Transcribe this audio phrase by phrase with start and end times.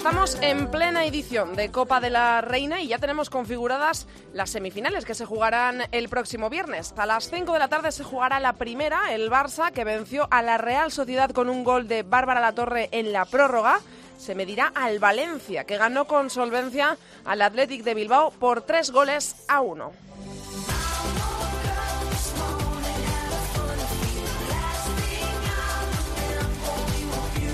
[0.00, 5.04] Estamos en plena edición de Copa de la Reina y ya tenemos configuradas las semifinales
[5.04, 6.94] que se jugarán el próximo viernes.
[6.96, 10.40] A las 5 de la tarde se jugará la primera, el Barça, que venció a
[10.40, 13.80] la Real Sociedad con un gol de Bárbara Latorre en la prórroga.
[14.16, 19.44] Se medirá al Valencia, que ganó con solvencia al Athletic de Bilbao por tres goles
[19.48, 19.92] a uno.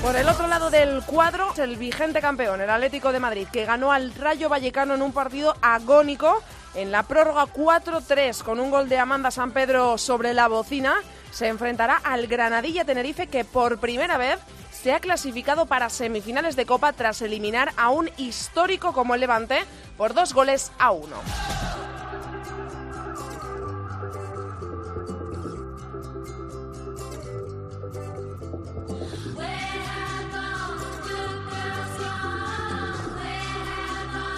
[0.07, 3.91] Por el otro lado del cuadro, el vigente campeón, el Atlético de Madrid, que ganó
[3.91, 6.45] al Rayo Vallecano en un partido agónico
[6.77, 10.95] en la prórroga 4-3 con un gol de Amanda San Pedro sobre la bocina,
[11.33, 14.39] se enfrentará al Granadilla Tenerife que por primera vez
[14.71, 19.65] se ha clasificado para semifinales de Copa tras eliminar a un histórico como el Levante
[19.97, 21.17] por dos goles a uno.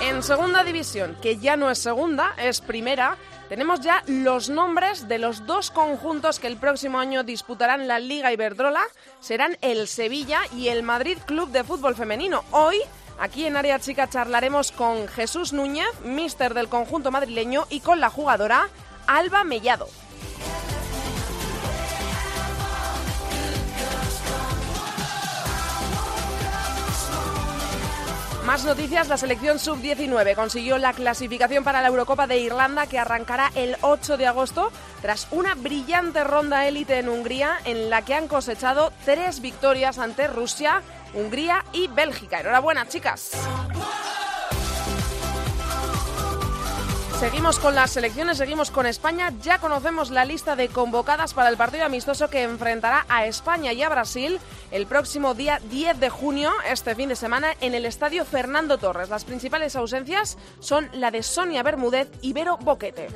[0.00, 3.16] En segunda división, que ya no es segunda, es primera,
[3.48, 8.32] tenemos ya los nombres de los dos conjuntos que el próximo año disputarán la Liga
[8.32, 8.82] Iberdrola.
[9.20, 12.44] Serán el Sevilla y el Madrid Club de Fútbol Femenino.
[12.52, 12.76] Hoy,
[13.19, 18.10] aquí en Área Chica, charlaremos con Jesús Núñez, mister del conjunto madrileño, y con la
[18.10, 18.69] jugadora
[19.06, 19.88] Alba Mellado.
[28.48, 33.52] Más noticias, la selección sub-19 consiguió la clasificación para la Eurocopa de Irlanda que arrancará
[33.54, 38.26] el 8 de agosto tras una brillante ronda élite en Hungría en la que han
[38.26, 40.80] cosechado tres victorias ante Rusia,
[41.12, 42.41] Hungría y Bélgica.
[42.41, 43.32] Enhorabuena, chicas.
[47.19, 49.33] Seguimos con las selecciones, seguimos con España.
[49.43, 53.83] Ya conocemos la lista de convocadas para el partido amistoso que enfrentará a España y
[53.83, 54.39] a Brasil
[54.71, 59.09] el próximo día 10 de junio, este fin de semana, en el estadio Fernando Torres.
[59.09, 63.09] Las principales ausencias son la de Sonia Bermúdez y Vero Boquete.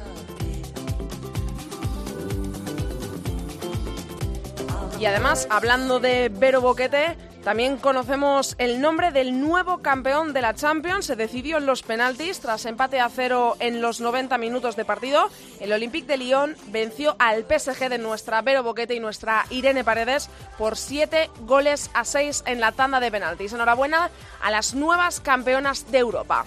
[4.99, 10.55] Y además, hablando de Vero Boquete, también conocemos el nombre del nuevo campeón de la
[10.55, 11.07] Champions.
[11.07, 15.29] Se decidió en los penaltis tras empate a cero en los 90 minutos de partido.
[15.59, 20.31] El Olympique de Lyon venció al PSG de nuestra Vero Boquete y nuestra Irene Paredes
[20.57, 23.53] por 7 goles a 6 en la tanda de penaltis.
[23.53, 24.11] Enhorabuena
[24.41, 26.45] a las nuevas campeonas de Europa.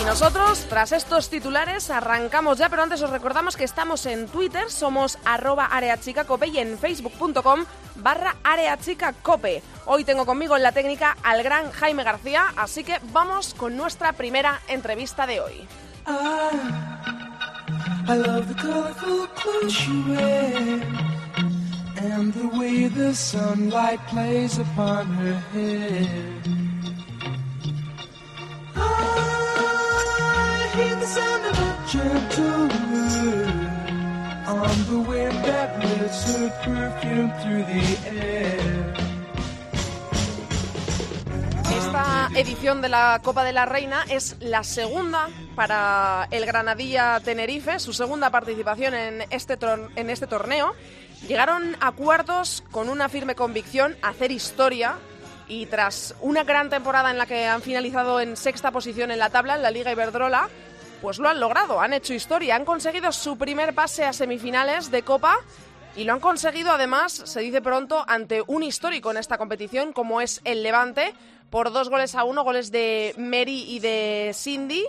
[0.00, 4.70] Y nosotros, tras estos titulares, arrancamos ya, pero antes os recordamos que estamos en Twitter,
[4.70, 7.64] somos arroba areachicacope y en facebook.com
[7.96, 9.62] barra areachicacope.
[9.86, 14.12] Hoy tengo conmigo en la técnica al gran Jaime García, así que vamos con nuestra
[14.12, 15.68] primera entrevista de hoy.
[41.70, 47.78] Esta edición de la Copa de la Reina es la segunda para el Granadilla Tenerife,
[47.78, 49.56] su segunda participación en este,
[49.96, 50.74] este torneo.
[51.28, 54.96] Llegaron a cuartos con una firme convicción hacer historia
[55.46, 59.30] y tras una gran temporada en la que han finalizado en sexta posición en la
[59.30, 60.48] tabla, en la Liga Iberdrola,
[61.00, 65.02] pues lo han logrado, han hecho historia, han conseguido su primer pase a semifinales de
[65.02, 65.36] Copa
[65.96, 70.20] y lo han conseguido además, se dice pronto, ante un histórico en esta competición como
[70.20, 71.14] es el Levante,
[71.50, 74.84] por dos goles a uno, goles de Mary y de Cindy.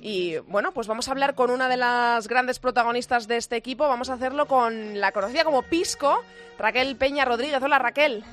[0.00, 3.86] Y bueno, pues vamos a hablar con una de las grandes protagonistas de este equipo.
[3.86, 6.22] Vamos a hacerlo con la conocida como Pisco,
[6.58, 7.62] Raquel Peña Rodríguez.
[7.62, 8.24] Hola Raquel.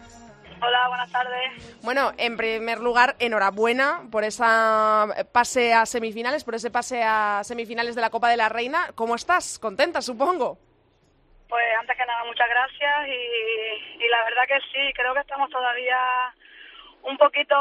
[0.65, 1.83] Hola, buenas tardes.
[1.83, 7.95] Bueno, en primer lugar, enhorabuena por esa pase a semifinales, por ese pase a semifinales
[7.95, 8.87] de la Copa de la Reina.
[8.95, 9.59] ¿Cómo estás?
[9.59, 10.57] ¿Contenta, supongo?
[11.49, 15.99] Pues antes que nada, muchas gracias y, la verdad que sí, creo que estamos todavía
[17.03, 17.55] un poquito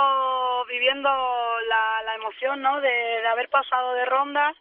[0.68, 2.80] viviendo la, emoción ¿no?
[2.80, 4.54] de, haber pasado de rondas,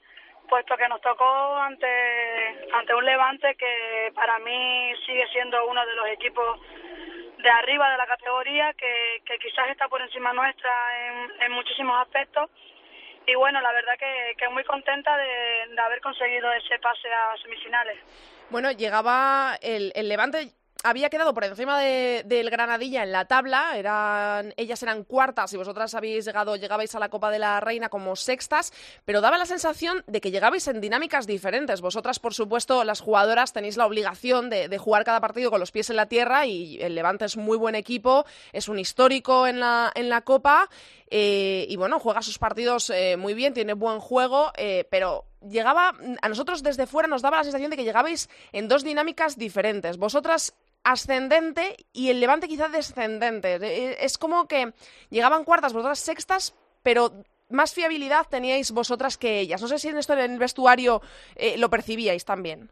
[0.49, 1.87] puesto que nos tocó ante,
[2.73, 6.59] ante un Levante que para mí sigue siendo uno de los equipos
[7.41, 10.71] de arriba de la categoría, que, quizás está por encima nuestra
[11.39, 12.49] en, muchísimos aspectos.
[13.25, 17.35] y bueno, la verdad que, que muy contenta de, de haber conseguido ese pase a
[17.41, 17.97] semifinales.
[18.49, 20.51] Bueno, llegaba el, el Levante
[20.83, 25.57] había quedado por encima de, del Granadilla en la tabla, eran, ellas eran cuartas y
[25.57, 28.73] vosotras habéis llegado, llegabais a la Copa de la Reina como sextas,
[29.05, 31.81] pero daba la sensación de que llegabais en dinámicas diferentes.
[31.81, 35.89] Vosotras, por supuesto, las jugadoras tenéis la obligación de, jugar cada partido con los pies
[35.89, 39.91] en la tierra y el Levante es muy buen equipo, es un histórico en la,
[39.93, 40.69] en la Copa
[41.13, 45.93] eh, y bueno, juega sus partidos eh, muy bien, tiene buen juego, eh, pero llegaba,
[46.21, 49.97] a nosotros desde fuera nos daba la sensación de que llegabais en dos dinámicas diferentes.
[49.97, 54.03] Vosotras ascendente y el Levante quizá descendente.
[54.03, 54.73] Es como que
[55.09, 57.11] llegaban cuartas, vosotras sextas, pero
[57.49, 59.61] más fiabilidad teníais vosotras que ellas.
[59.61, 61.01] No sé si en esto en el vestuario
[61.35, 62.69] eh, lo percibíais también.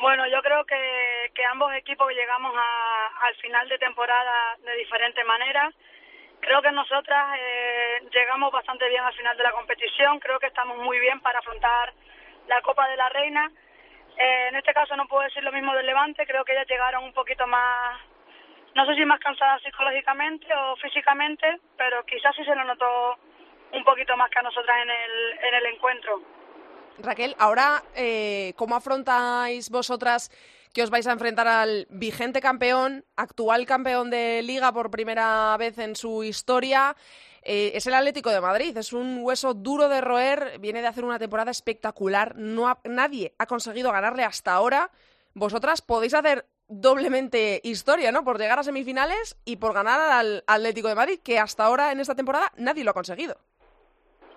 [0.00, 5.24] Bueno, yo creo que, que ambos equipos llegamos a, al final de temporada de diferente
[5.24, 5.72] manera.
[6.40, 10.18] Creo que nosotras eh, llegamos bastante bien al final de la competición.
[10.20, 11.92] Creo que estamos muy bien para afrontar
[12.46, 13.50] la Copa de la Reina
[14.18, 17.04] eh, en este caso no puedo decir lo mismo del Levante, creo que ellas llegaron
[17.04, 18.00] un poquito más,
[18.74, 23.16] no sé si más cansadas psicológicamente o físicamente, pero quizás sí se lo notó
[23.72, 26.20] un poquito más que a nosotras en el, en el encuentro.
[26.98, 30.30] Raquel, ahora, eh, ¿cómo afrontáis vosotras
[30.72, 35.78] que os vais a enfrentar al vigente campeón, actual campeón de liga por primera vez
[35.78, 36.96] en su historia?
[37.42, 41.04] Eh, es el Atlético de Madrid, es un hueso duro de roer, viene de hacer
[41.04, 44.90] una temporada espectacular, no nadie ha conseguido ganarle hasta ahora.
[45.34, 48.24] Vosotras podéis hacer doblemente historia, ¿no?
[48.24, 52.00] Por llegar a semifinales y por ganar al Atlético de Madrid, que hasta ahora en
[52.00, 53.36] esta temporada nadie lo ha conseguido.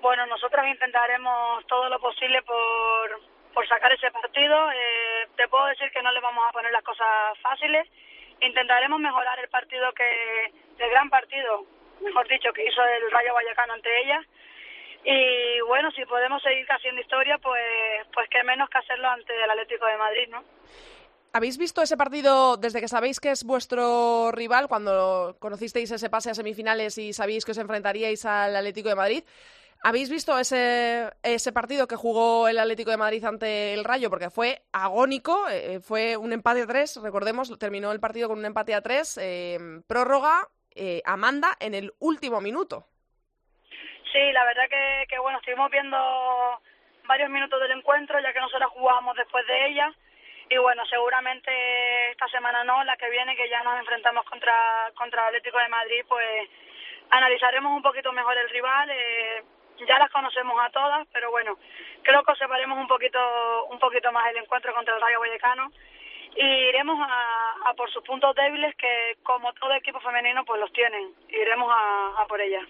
[0.01, 3.22] Bueno, nosotras intentaremos todo lo posible por,
[3.53, 4.71] por sacar ese partido.
[4.71, 7.88] Eh, te puedo decir que no le vamos a poner las cosas fáciles.
[8.42, 11.65] Intentaremos mejorar el partido que, el gran partido
[12.01, 14.21] mejor dicho, que hizo el Rayo Vallecano ante ella.
[15.03, 17.62] Y bueno, si podemos seguir haciendo historia, pues,
[18.13, 20.44] pues qué menos que hacerlo ante el Atlético de Madrid, ¿no?
[21.33, 26.30] ¿Habéis visto ese partido desde que sabéis que es vuestro rival, cuando conocisteis ese pase
[26.30, 29.24] a semifinales y sabéis que os enfrentaríais al Atlético de Madrid?
[29.83, 34.12] ¿Habéis visto ese, ese partido que jugó el Atlético de Madrid ante el Rayo?
[34.12, 38.45] Porque fue agónico, eh, fue un empate a tres, recordemos, terminó el partido con un
[38.45, 39.57] empate a tres, eh,
[39.88, 42.86] prórroga, eh, Amanda en el último minuto.
[44.12, 45.98] Sí, la verdad que, que, bueno, estuvimos viendo
[47.07, 49.92] varios minutos del encuentro, ya que nosotros jugamos después de ella.
[50.48, 55.25] Y bueno, seguramente esta semana no, la que viene, que ya nos enfrentamos contra, contra
[55.25, 56.50] Atlético de Madrid, pues
[57.10, 58.89] analizaremos un poquito mejor el rival.
[58.92, 59.44] Eh,
[59.88, 61.57] ya las conocemos a todas, pero bueno,
[62.04, 63.19] creo que observaremos un poquito,
[63.69, 65.72] un poquito más el encuentro contra el Rayo Vallecano.
[66.33, 71.13] Y iremos a, por sus puntos débiles que como todo equipo femenino pues los tienen.
[71.28, 72.63] Iremos a, por ellas.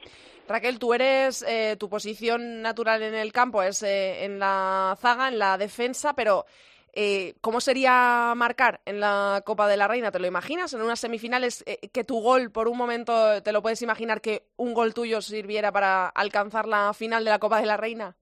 [0.47, 5.27] Raquel tú eres eh, tu posición natural en el campo es eh, en la zaga
[5.27, 6.45] en la defensa pero
[6.93, 10.11] eh, ¿Cómo sería marcar en la Copa de la Reina?
[10.11, 10.73] ¿Te lo imaginas?
[10.73, 14.43] En unas semifinales eh, que tu gol, por un momento, ¿te lo puedes imaginar que
[14.57, 18.15] un gol tuyo sirviera para alcanzar la final de la Copa de la Reina?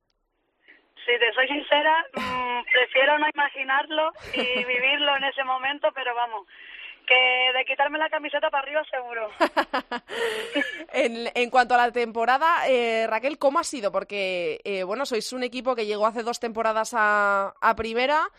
[1.06, 6.46] Si te soy sincera, mmm, prefiero no imaginarlo y vivirlo en ese momento, pero vamos,
[7.08, 9.32] que de quitarme la camiseta para arriba seguro.
[10.94, 13.92] en, en, cuanto a la temporada, eh, Raquel, ¿cómo ha sido?
[13.92, 18.30] Porque, eh, bueno, sois un equipo que llegó hace dos temporadas a, a primera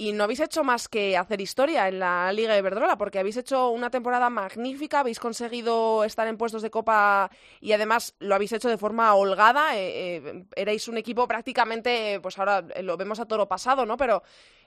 [0.00, 3.36] y no habéis hecho más que hacer historia en la Liga de Iberdrola, porque habéis
[3.36, 7.30] hecho una temporada magnífica, habéis conseguido estar en puestos de Copa
[7.60, 9.76] y además lo habéis hecho de forma holgada.
[9.76, 13.98] Eh, eh, erais un equipo prácticamente, pues ahora lo vemos a toro pasado, ¿no?
[13.98, 14.22] Pero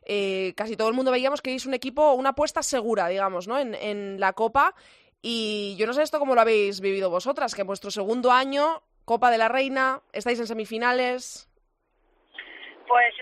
[0.05, 3.57] eh, casi todo el mundo veíamos que erais un equipo, una apuesta segura, digamos, ¿no?
[3.57, 4.75] En, en la Copa.
[5.19, 8.83] Y yo no sé esto cómo lo habéis vivido vosotras, que en vuestro segundo año,
[9.03, 11.49] Copa de la Reina, estáis en semifinales.
[12.87, 13.15] Pues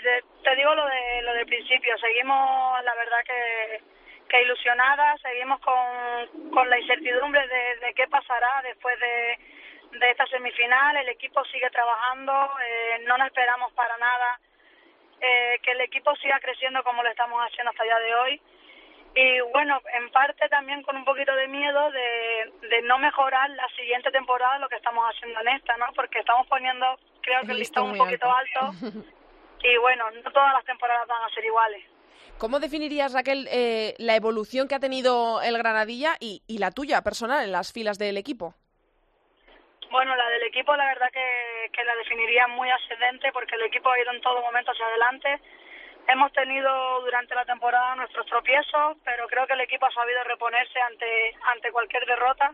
[0.43, 3.81] te, digo lo de lo del principio, seguimos la verdad que,
[4.29, 10.25] que ilusionadas, seguimos con, con la incertidumbre de, de qué pasará después de, de esta
[10.27, 12.33] semifinal, el equipo sigue trabajando,
[12.63, 14.39] eh, no nos esperamos para nada
[15.19, 18.41] eh, que el equipo siga creciendo como lo estamos haciendo hasta el día de hoy
[19.13, 23.67] y bueno, en parte también con un poquito de miedo de, de no mejorar la
[23.75, 25.88] siguiente temporada lo que estamos haciendo en esta, ¿no?
[25.93, 28.60] Porque estamos poniendo, creo que el listón un poquito alto.
[28.60, 29.07] alto
[29.63, 31.83] y bueno, no todas las temporadas van a ser iguales.
[32.37, 37.01] ¿Cómo definirías, Raquel, eh, la evolución que ha tenido el Granadilla y, y, la tuya
[37.01, 38.55] personal en las filas del equipo?
[39.91, 43.91] Bueno, la del equipo la verdad que, que la definiría muy ascendente porque el equipo
[43.91, 45.39] ha ido en todo momento hacia adelante.
[46.07, 50.79] Hemos tenido durante la temporada nuestros tropiezos, pero creo que el equipo ha sabido reponerse
[50.81, 52.53] ante, ante cualquier derrota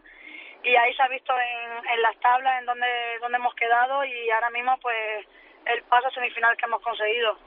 [0.64, 4.30] y ahí se ha visto en, en las tablas en donde, donde hemos quedado y
[4.32, 5.26] ahora mismo pues
[5.74, 7.38] el paso semifinal que hemos conseguido.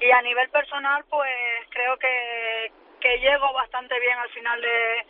[0.00, 1.32] Y a nivel personal pues
[1.70, 5.06] creo que, que llego bastante bien al final de,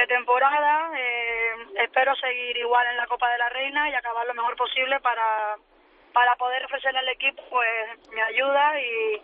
[0.00, 0.90] de temporada.
[0.98, 1.54] Eh,
[1.84, 5.56] espero seguir igual en la Copa de la Reina y acabar lo mejor posible para,
[6.12, 9.22] para poder ofrecerle al equipo pues mi ayuda y,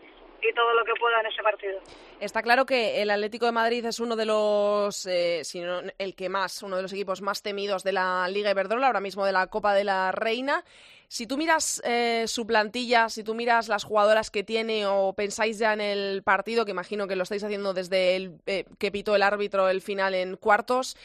[0.48, 1.80] y todo lo que pueda en ese partido.
[2.20, 6.14] Está claro que el Atlético de Madrid es uno de los, eh, si no el
[6.14, 9.32] que más, uno de los equipos más temidos de la Liga Iberdrola, ahora mismo de
[9.32, 10.64] la Copa de la Reina.
[11.08, 15.58] Si tú miras eh, su plantilla, si tú miras las jugadoras que tiene o pensáis
[15.58, 19.14] ya en el partido, que imagino que lo estáis haciendo desde el eh, que pitó
[19.14, 20.96] el árbitro el final en cuartos,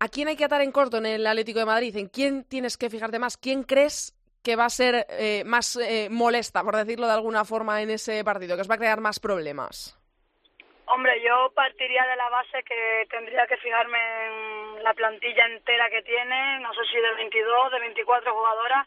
[0.00, 1.96] ¿a quién hay que atar en corto en el Atlético de Madrid?
[1.96, 3.36] ¿En quién tienes que fijarte más?
[3.36, 7.80] ¿Quién crees que va a ser eh, más eh, molesta, por decirlo de alguna forma,
[7.80, 9.98] en ese partido, que os va a crear más problemas?
[10.86, 16.02] Hombre, yo partiría de la base que tendría que fijarme en la plantilla entera que
[16.02, 18.86] tiene, no sé si de 22, de 24 jugadoras,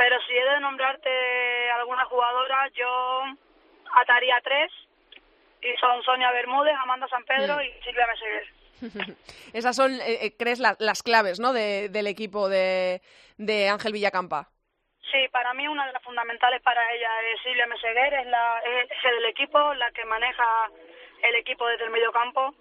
[0.00, 3.22] pero si he de nombrarte alguna jugadora, yo
[3.96, 4.72] ataría tres,
[5.60, 7.60] y son Sonia Bermúdez, Amanda San Pedro Mm.
[7.60, 8.46] y Silvia Meseguer.
[9.52, 11.52] Esas son, eh, eh, crees, la- las claves ¿no?
[11.52, 13.02] de- del equipo de,
[13.36, 14.48] de Ángel Villacampa.
[15.12, 19.04] Sí, para mí una de las fundamentales para ella es Silvia Meseguer, es la es
[19.04, 20.70] el equipo, la que maneja
[21.24, 22.54] el equipo desde el medio campo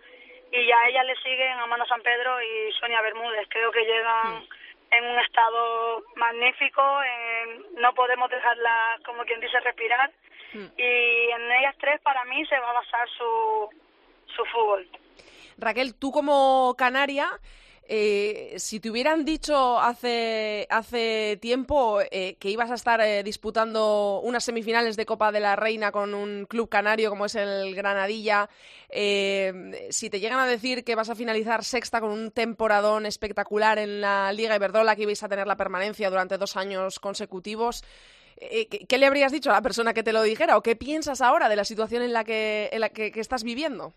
[0.51, 3.47] y a ella le siguen Amanda San Pedro y Sonia Bermúdez.
[3.49, 4.45] Creo que llegan
[4.91, 10.11] en un estado magnífico, en- no podemos dejarla, como quien dice, respirar
[10.53, 13.69] y en ellas tres para mí se va a basar su,
[14.35, 14.87] su fútbol.
[15.57, 17.29] Raquel, tú como canaria,
[17.91, 24.21] eh, si te hubieran dicho hace, hace tiempo eh, que ibas a estar eh, disputando
[24.23, 28.47] unas semifinales de Copa de la Reina con un club canario como es el Granadilla,
[28.89, 33.79] eh, si te llegan a decir que vas a finalizar sexta con un temporadón espectacular
[33.79, 37.83] en la Liga Iberdrola, que ibais a tener la permanencia durante dos años consecutivos,
[38.37, 40.57] ¿qué, le habrías dicho a la persona que te lo dijera?
[40.57, 43.95] ¿O qué piensas ahora de la situación en la que, en la que estás viviendo?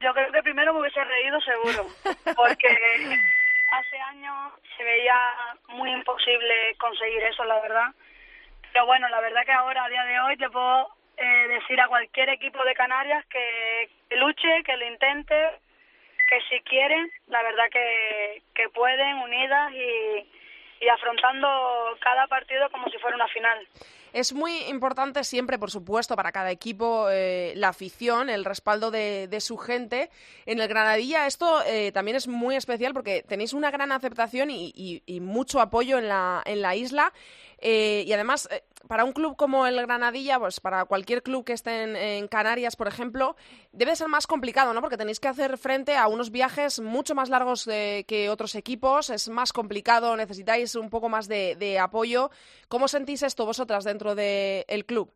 [0.00, 1.86] Yo creo que primero me hubiese reído seguro,
[2.36, 2.68] porque
[3.72, 5.18] hace años se veía
[5.68, 7.88] muy imposible conseguir eso, la verdad.
[8.72, 11.88] Pero bueno, la verdad que ahora, a día de hoy, te puedo eh, decir a
[11.88, 15.34] cualquier equipo de Canarias que, que luche, que lo intente,
[16.28, 20.30] que si quieren, la verdad que, que pueden, unidas y,
[20.80, 21.48] y afrontando
[22.00, 23.66] cada partido como si fuera una final.
[24.12, 29.28] Es muy importante siempre, por supuesto, para cada equipo eh, la afición, el respaldo de,
[29.28, 30.08] de su gente.
[30.46, 34.72] En el Granadilla esto eh, también es muy especial porque tenéis una gran aceptación y,
[34.74, 37.12] y- y mucho apoyo en la, en la isla.
[37.58, 41.52] Eh, y además, eh, para un club como el Granadilla, pues para cualquier club que
[41.52, 43.36] esté en, Canarias, por ejemplo,
[43.72, 44.80] debe ser más complicado, ¿no?
[44.80, 49.10] Porque tenéis que hacer frente a unos viajes mucho más largos de- que otros equipos,
[49.10, 52.30] es más complicado, necesitáis un poco más de, de apoyo.
[52.68, 55.10] ¿Cómo sentís esto vosotras dentro del club?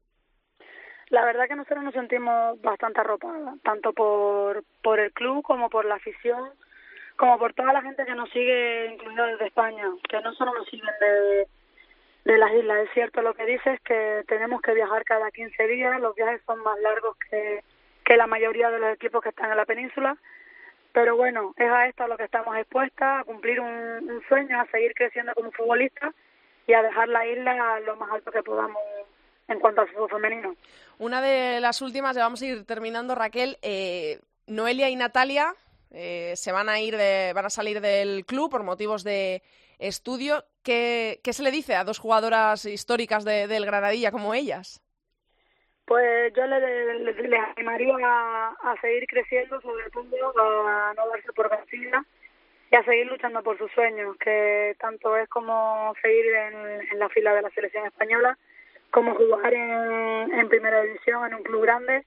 [1.10, 5.84] La verdad que nosotros nos sentimos bastante arropadas, tanto por, por el club como por
[5.84, 6.50] la afición,
[7.16, 10.68] como por toda la gente que nos sigue, incluido desde España, que no solo nos
[10.68, 11.48] siguen de,
[12.32, 12.84] de las islas.
[12.84, 16.62] Es cierto lo que dices, que tenemos que viajar cada 15 días, los viajes son
[16.62, 17.62] más largos que,
[18.04, 20.16] que la mayoría de los equipos que están en la península,
[20.92, 23.68] pero bueno, es a esto a lo que estamos expuestas, a cumplir un,
[24.10, 26.14] un sueño, a seguir creciendo como futbolistas
[26.66, 28.82] y a dejar la isla lo más alto que podamos
[29.48, 30.54] en cuanto al fútbol femenino.
[30.98, 33.58] Una de las últimas, ya vamos a ir terminando, Raquel.
[33.62, 35.54] eh, Noelia y Natalia
[35.92, 39.42] eh, se van a ir, de, van a salir del club por motivos de
[39.78, 40.44] estudio.
[40.62, 44.82] ¿Qué, qué se le dice a dos jugadoras históricas de- del Granadilla como ellas?
[45.86, 46.60] Pues yo le,
[47.00, 50.32] le, le animaría a, a seguir creciendo, sobre todo
[50.68, 52.04] a no darse por vencida
[52.70, 56.54] y a seguir luchando por sus sueños, que tanto es como seguir en,
[56.92, 58.38] en la fila de la selección española,
[58.92, 62.04] como jugar en, en primera división en un club grande.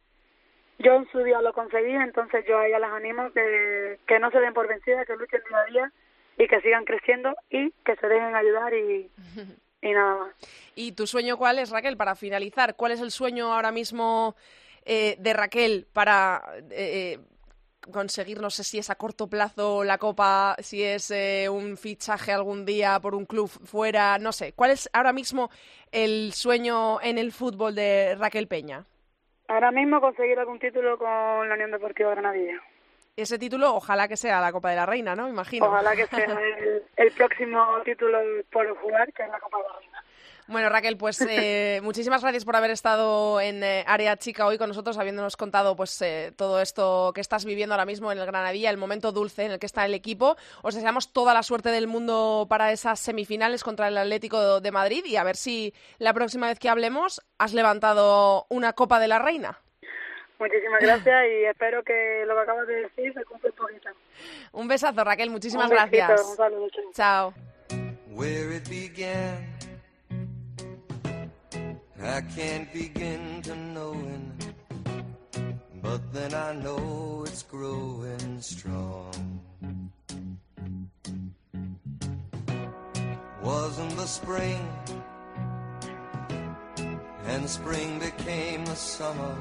[0.80, 4.32] Yo en su día lo conseguí, entonces yo a ellas las animo que, que no
[4.32, 5.92] se den por vencidas, que luchen día a día
[6.38, 9.10] y que sigan creciendo y que se dejen ayudar y,
[9.82, 10.36] y nada más.
[10.76, 11.98] ¿Y tu sueño cuál es, Raquel?
[11.98, 14.36] Para finalizar, ¿cuál es el sueño ahora mismo
[14.86, 17.20] eh, de Raquel para eh,
[17.92, 22.32] conseguir, no sé si es a corto plazo la Copa, si es eh, un fichaje
[22.32, 24.54] algún día por un club fuera, no sé.
[24.54, 25.50] ¿Cuál es ahora mismo
[25.92, 28.86] el sueño en el fútbol de Raquel Peña?
[29.48, 32.62] Ahora mismo conseguir algún título con la Unión Deportiva Granadilla.
[33.16, 35.30] Ese título, ojalá que sea la Copa de la Reina, ¿no?
[35.30, 35.68] Imagino.
[35.68, 38.20] Ojalá que sea el, el próximo título
[38.52, 40.04] por jugar, que es la Copa de la Reina.
[40.48, 44.68] Bueno, Raquel, pues eh, muchísimas gracias por haber estado en eh, Área Chica hoy con
[44.68, 48.70] nosotros, habiéndonos contado pues eh, todo esto que estás viviendo ahora mismo en el Granadilla,
[48.70, 50.36] el momento dulce en el que está el equipo.
[50.62, 55.06] Os deseamos toda la suerte del mundo para esas semifinales contra el Atlético de Madrid
[55.06, 59.20] y a ver si la próxima vez que hablemos has levantado una Copa de la
[59.20, 59.60] Reina.
[60.44, 63.90] Muchísimas gracias y espero que lo que acabas de decir se cumpla un poquito.
[64.52, 65.30] Un besazo, Raquel.
[65.30, 66.22] Muchísimas gracias.
[66.32, 66.68] Un saludo.
[66.94, 67.34] Chao.
[72.06, 74.34] I can't begin to knowing,
[75.82, 79.40] but then I know it's growing strong.
[83.42, 84.60] Wasn't the spring,
[87.28, 89.38] and spring became the summer.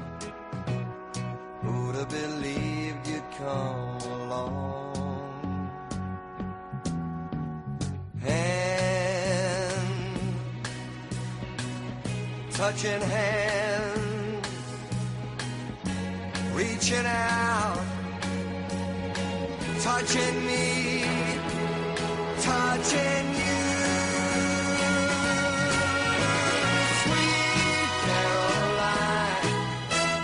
[1.63, 5.71] Who'd have believed you'd come along?
[8.19, 9.73] Hand,
[12.51, 14.47] touching hand,
[16.53, 17.79] reaching out,
[19.79, 21.05] touching me,
[22.41, 23.42] touching you.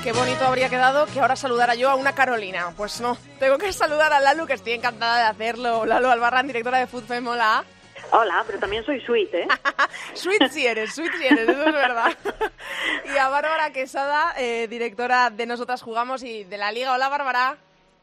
[0.09, 2.73] Qué bonito habría quedado que ahora saludara yo a una Carolina.
[2.75, 5.85] Pues no, tengo que saludar a Lalu, que estoy encantada de hacerlo.
[5.85, 7.63] Lalu Albarrán, directora de Food Fem, hola.
[8.09, 9.47] Hola, pero también soy sweet, ¿eh?
[10.15, 12.17] Sweet si eres, sweet si eres, eso es verdad.
[13.13, 16.91] y a Bárbara Quesada, eh, directora de Nosotras Jugamos y de la Liga.
[16.91, 17.57] Hola, Bárbara.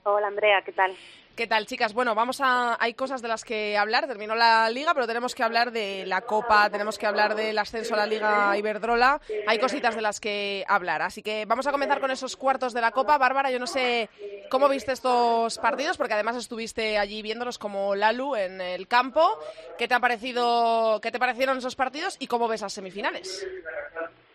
[0.05, 0.97] Hola, Andrea, ¿qué tal?
[1.37, 1.93] ¿Qué tal, chicas?
[1.93, 2.83] Bueno, vamos a.
[2.83, 4.07] Hay cosas de las que hablar.
[4.07, 7.93] Terminó la liga, pero tenemos que hablar de la Copa, tenemos que hablar del ascenso
[7.93, 9.21] a la Liga Iberdrola.
[9.47, 11.03] Hay cositas de las que hablar.
[11.03, 13.19] Así que vamos a comenzar con esos cuartos de la Copa.
[13.19, 14.09] Bárbara, yo no sé
[14.51, 19.39] cómo viste estos partidos, porque además estuviste allí viéndolos como Lalu en el campo.
[19.77, 23.47] ¿Qué te ha parecido, qué te parecieron esos partidos y cómo ves las semifinales?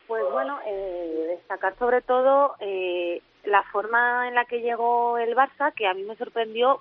[0.06, 5.74] Pues bueno, eh, destacar sobre todo eh, la forma en la que llegó el Barça,
[5.74, 6.80] que a mí me sorprendió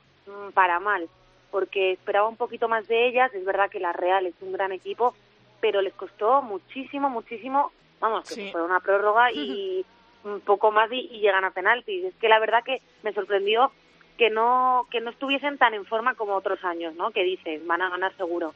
[0.54, 1.08] para mal,
[1.50, 3.32] porque esperaba un poquito más de ellas.
[3.34, 5.14] Es verdad que la Real es un gran equipo,
[5.60, 7.72] pero les costó muchísimo, muchísimo.
[8.00, 8.48] Vamos, que Sí.
[8.52, 9.84] fue una prórroga y
[10.24, 12.04] un poco más y, y llegan a penaltis.
[12.04, 13.70] Es que la verdad que me sorprendió
[14.18, 17.10] que no que no estuviesen tan en forma como otros años, ¿no?
[17.10, 18.54] Que dices, van a ganar seguro.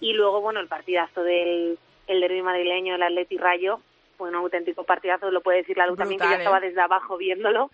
[0.00, 3.80] Y luego, bueno, el partidazo del el derbi madrileño, el Atleti Rayo,
[4.18, 6.68] fue un auténtico partidazo, lo puede decir la luz también, que yo estaba ¿eh?
[6.68, 7.70] desde abajo viéndolo,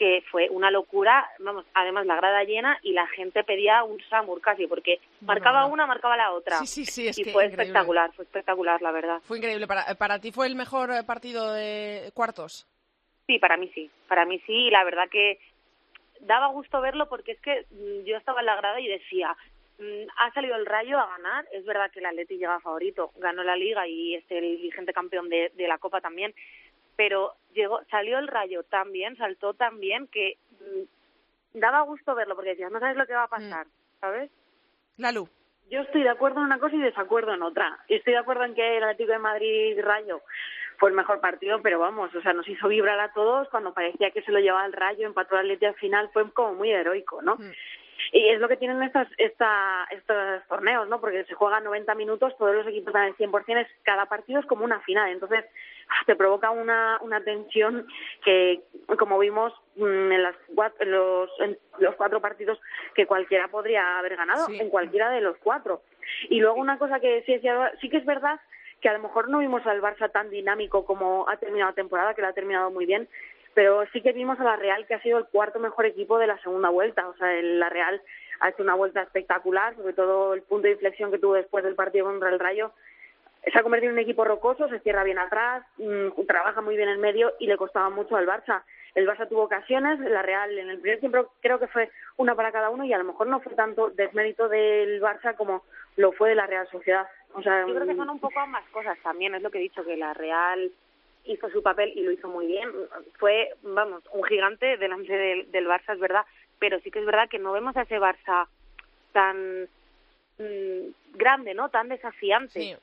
[0.00, 4.40] que fue una locura, vamos, además la grada llena y la gente pedía un Samur
[4.40, 5.74] casi, porque marcaba no.
[5.74, 6.56] una, marcaba la otra.
[6.60, 7.64] Sí, sí, sí, es y que fue increíble.
[7.64, 9.20] espectacular, fue espectacular, la verdad.
[9.24, 9.66] Fue increíble.
[9.66, 12.66] ¿Para, para ti fue el mejor partido de cuartos?
[13.26, 15.38] Sí, para mí sí, para mí sí, y la verdad que
[16.20, 19.36] daba gusto verlo porque es que mm, yo estaba en la grada y decía,
[19.78, 23.44] mm, ha salido el Rayo a ganar, es verdad que el Atleti llega favorito, ganó
[23.44, 26.34] la Liga y es el vigente campeón de, de la Copa también,
[27.00, 32.34] pero llegó, salió el Rayo tan bien, saltó tan bien que mm, daba gusto verlo
[32.34, 33.66] porque decías, no sabes lo que va a pasar,
[34.02, 34.30] ¿sabes?
[34.98, 35.26] Lalu.
[35.70, 37.78] Yo estoy de acuerdo en una cosa y desacuerdo en otra.
[37.88, 40.20] Y Estoy de acuerdo en que el Atlético de Madrid Rayo
[40.76, 44.10] fue el mejor partido, pero vamos, o sea, nos hizo vibrar a todos cuando parecía
[44.10, 47.22] que se lo llevaba el Rayo, empató el Atlético al final, fue como muy heroico,
[47.22, 47.36] ¿no?
[47.36, 47.52] Mm.
[48.12, 51.00] Y es lo que tienen estas, esta, estos torneos, ¿no?
[51.00, 54.46] Porque se juegan 90 minutos, todos los equipos dan el 100%, es, cada partido es
[54.46, 55.10] como una final.
[55.10, 55.44] Entonces,
[56.06, 57.86] te provoca una, una tensión
[58.24, 58.60] que,
[58.98, 60.36] como vimos mm, en, las,
[60.80, 62.60] en los, en los cuatro partidos,
[62.94, 64.58] que cualquiera podría haber ganado, Sí.
[64.60, 65.82] en cualquiera de los cuatro.
[66.28, 67.40] Y luego una cosa que sí,
[67.80, 68.40] sí que es verdad
[68.80, 72.14] que a lo mejor no vimos al Barça tan dinámico como ha terminado la temporada,
[72.14, 73.08] que la ha terminado muy bien,
[73.52, 76.26] pero sí que vimos a la Real que ha sido el cuarto mejor equipo de
[76.28, 77.06] la segunda vuelta.
[77.08, 78.00] O sea, el- la Real
[78.40, 81.74] ha hecho una vuelta espectacular, sobre todo el punto de inflexión que tuvo después del
[81.74, 82.72] partido contra el Rayo.
[83.44, 86.88] Se ha convertido en un equipo rocoso, se cierra bien atrás, mm, trabaja muy bien
[86.88, 88.62] en medio y le costaba mucho al Barça.
[88.94, 92.52] El Barça tuvo ocasiones, la Real en el primer tiempo creo que fue una para
[92.52, 95.64] cada uno y a lo mejor no fue tanto desmérito del Barça como
[95.96, 97.06] lo fue de la Real Sociedad.
[97.34, 99.58] O sea, Yo creo que mm, son un poco ambas cosas también, es lo que
[99.58, 100.70] he dicho, que la Real
[101.24, 102.68] hizo su papel y lo hizo muy bien.
[103.18, 106.26] Fue, vamos, un gigante delante del, del Barça, es verdad,
[106.58, 108.48] pero sí que es verdad que no vemos a ese Barça
[109.12, 109.68] tan
[110.38, 111.68] mm, grande, ¿no?
[111.68, 112.60] Tan desafiante.
[112.60, 112.76] Sí.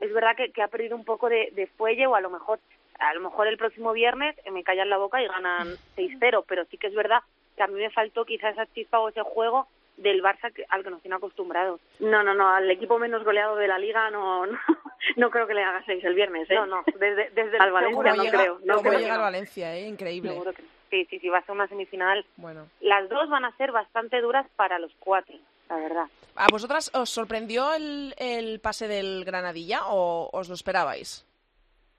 [0.00, 2.60] Es verdad que, que ha perdido un poco de, de fuelle o a lo mejor
[2.98, 6.78] a lo mejor el próximo viernes me callan la boca y ganan 6-0, pero sí
[6.78, 7.20] que es verdad
[7.56, 10.90] que a mí me faltó quizás esa chispa o ese juego del Barça al que
[10.90, 11.80] nos tiene acostumbrados.
[11.98, 14.56] No, no, no, al equipo menos goleado de la liga no, no,
[15.16, 16.54] no creo que le haga seis el viernes, ¿eh?
[16.54, 19.20] No, no, desde, desde Al Valencia ¿Cómo no llega, creo, no creo llega el.
[19.20, 19.88] Valencia, eh?
[19.88, 20.30] Increíble.
[20.30, 20.68] Seguro que no.
[20.90, 22.24] Sí, sí, sí, va a ser una semifinal.
[22.36, 22.66] Bueno.
[22.80, 25.36] Las dos van a ser bastante duras para los cuatro.
[25.68, 26.06] La verdad.
[26.36, 31.24] ¿A vosotras os sorprendió el, el pase del Granadilla o os lo esperabais?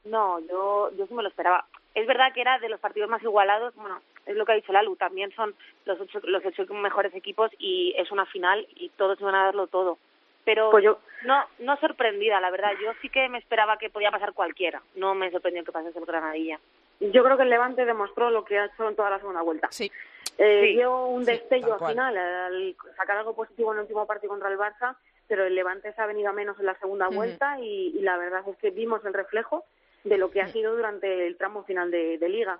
[0.06, 1.66] No, yo, yo sí me lo esperaba.
[1.94, 4.72] Es verdad que era de los partidos más igualados, bueno, es lo que ha dicho
[4.72, 5.54] Lalu, también son
[5.86, 9.68] los ocho, los ocho mejores equipos y es una final y todos van a darlo
[9.68, 9.98] todo.
[10.46, 12.72] Pero Pues yo- no, no sorprendida, la verdad.
[12.82, 14.82] Yo sí que me esperaba que podía pasar cualquiera.
[14.96, 16.60] No me sorprendió que pasase el Granadilla.
[17.00, 19.68] Yo creo que el Levante demostró lo que ha hecho en toda la segunda vuelta.
[19.72, 19.92] Sí.
[20.38, 24.32] Eh, Sí, dio un destello al final al sacar algo positivo en el último partido
[24.32, 24.96] contra el Barça,
[25.28, 28.18] pero el Levante se ha venido a menos en la segunda vuelta y, y la
[28.18, 29.66] verdad es que vimos el reflejo
[30.04, 32.60] de lo que ha sido durante el tramo final de, de liga.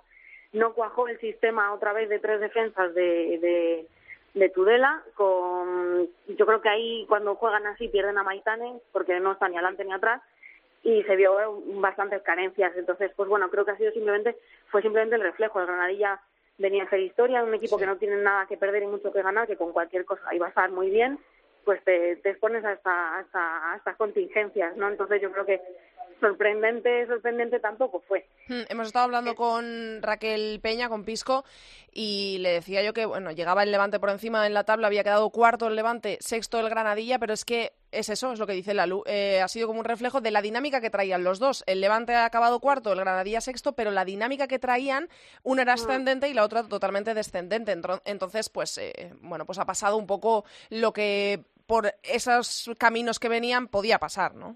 [0.52, 3.86] No cuajó el sistema otra vez de tres defensas de, de,
[4.34, 9.32] de Tudela, con yo creo que ahí cuando juegan así pierden a Maitane porque no
[9.32, 10.20] está ni adelante ni atrás
[10.82, 12.72] y se vio bastantes carencias.
[12.76, 14.36] Entonces, pues bueno, creo que ha sido simplemente,
[14.68, 15.60] fue simplemente el reflejo.
[15.60, 16.20] El Granadilla
[16.58, 17.80] venía a hacer historia, un equipo Sí.
[17.82, 20.46] que no tiene nada que perder y mucho que ganar, que con cualquier cosa iba
[20.46, 21.18] a estar muy bien,
[21.64, 24.88] pues te, te expones a, esta, a, esta- a estas contingencias, ¿no?
[24.88, 25.60] Entonces yo creo que
[26.20, 28.26] sorprendente, sorprendente tampoco fue.
[28.48, 31.44] Hmm, Hemos estado hablando con Raquel Peña, con Pisco,
[31.92, 35.02] y le decía yo que, bueno, llegaba el Levante por encima en la tabla, había
[35.02, 38.52] quedado cuarto el Levante, sexto el Granadilla, pero es que es eso, es lo que
[38.52, 39.02] dice Lalu.
[39.06, 41.64] Eh, ha sido como un reflejo de la dinámica que traían los dos.
[41.66, 45.08] El Levante ha acabado cuarto, el Granadilla sexto, pero la dinámica que traían,
[45.42, 47.76] una era ascendente y la otra totalmente descendente.
[48.04, 53.28] Entonces, pues, eh, bueno, pues ha pasado un poco lo que por esos caminos que
[53.28, 54.54] venían podía pasar, ¿no?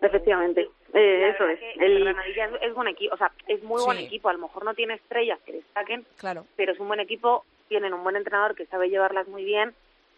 [0.00, 1.58] Efectivamente, eh, eso es.
[1.58, 4.28] que el El, Granadilla es, es buen equipo, o sea, es muy buen equipo.
[4.28, 6.44] A lo mejor no tiene estrellas que destaquen, Claro.
[6.56, 9.74] pero es un buen equipo, tienen un buen entrenador que sabe llevarlas muy bien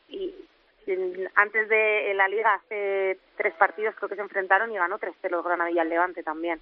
[0.08, 0.34] y
[0.86, 5.14] en- antes de la liga hace tres partidos creo que se enfrentaron y ganó tres
[5.22, 6.60] celos Granadilla al Levante también.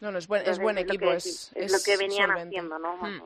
[0.00, 2.48] No, no, es buen, es buen lo equipo, que- es, es lo que venían solvente.
[2.48, 2.96] haciendo, ¿no?
[2.96, 3.20] Hmm.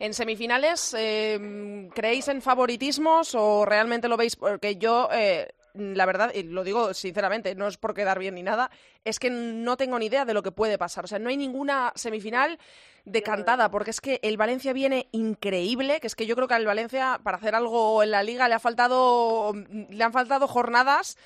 [0.00, 4.34] En semifinales, eh, ¿creéis en favoritismos o realmente lo veis?
[4.36, 8.42] Porque yo, eh, la verdad, y lo digo sinceramente, no es por quedar bien ni
[8.42, 8.70] nada,
[9.04, 11.04] es que no tengo ni idea de lo que puede pasar.
[11.04, 12.58] O sea, no hay ninguna semifinal
[13.04, 16.66] decantada, porque es que el Valencia viene increíble, que es que yo creo que al
[16.66, 19.52] Valencia, para hacer algo en la liga, le ha faltado,
[19.90, 21.16] le han faltado jornadas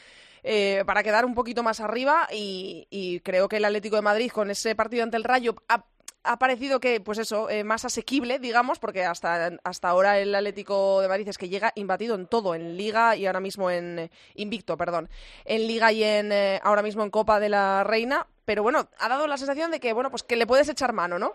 [0.43, 4.31] eh, para quedar un poquito más arriba y, y creo que el Atlético de Madrid
[4.31, 5.85] con ese partido ante el Rayo ha,
[6.27, 11.01] ha parecido que, pues eso, eh, más asequible, digamos, porque hasta, hasta ahora el Atlético
[11.01, 14.11] de Madrid es que llega imbatido en todo, en Liga y ahora mismo en eh,
[14.35, 15.09] Invicto, perdón,
[15.45, 19.09] en Liga y en eh, ahora mismo en Copa de la Reina, pero bueno, ha
[19.09, 21.33] dado la sensación de que, bueno, pues que le puedes echar mano, ¿no?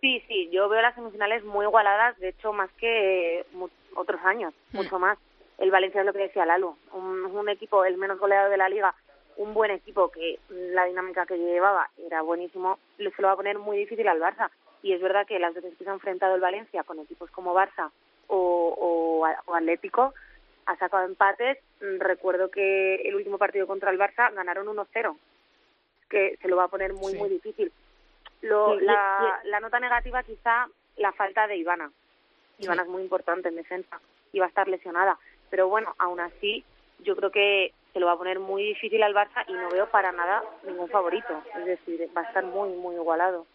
[0.00, 3.44] Sí, sí, yo veo las semifinales muy igualadas, de hecho más que
[3.94, 4.76] otros años, Hmm.
[4.78, 5.18] mucho más.
[5.58, 8.70] El Valencia es lo que decía Lalo, un, un equipo el menos goleado de la
[8.70, 8.94] liga,
[9.36, 13.58] un buen equipo que la dinámica que llevaba era buenísimo, se lo va a poner
[13.58, 14.50] muy difícil al Barça.
[14.82, 17.54] Y es verdad que las veces que se ha enfrentado el Valencia con equipos como
[17.54, 17.90] Barça
[18.28, 20.14] o, o, o Atlético,
[20.66, 21.58] ha sacado empates.
[21.80, 25.16] Recuerdo que el último partido contra el Barça ganaron 1-0,
[26.08, 27.18] que se lo va a poner muy, Sí.
[27.18, 27.72] muy difícil.
[28.42, 30.66] Lo, Sí, la, la nota negativa quizá
[30.96, 31.90] la falta de Ivana.
[32.58, 34.00] Ivana es muy importante en defensa
[34.32, 35.18] y va a estar lesionada.
[35.50, 36.64] Pero bueno, aún así,
[37.00, 39.90] yo creo que se lo va a poner muy difícil al Barça y no veo
[39.90, 41.42] para nada ningún favorito.
[41.56, 43.46] Es decir, va a estar muy, muy igualado.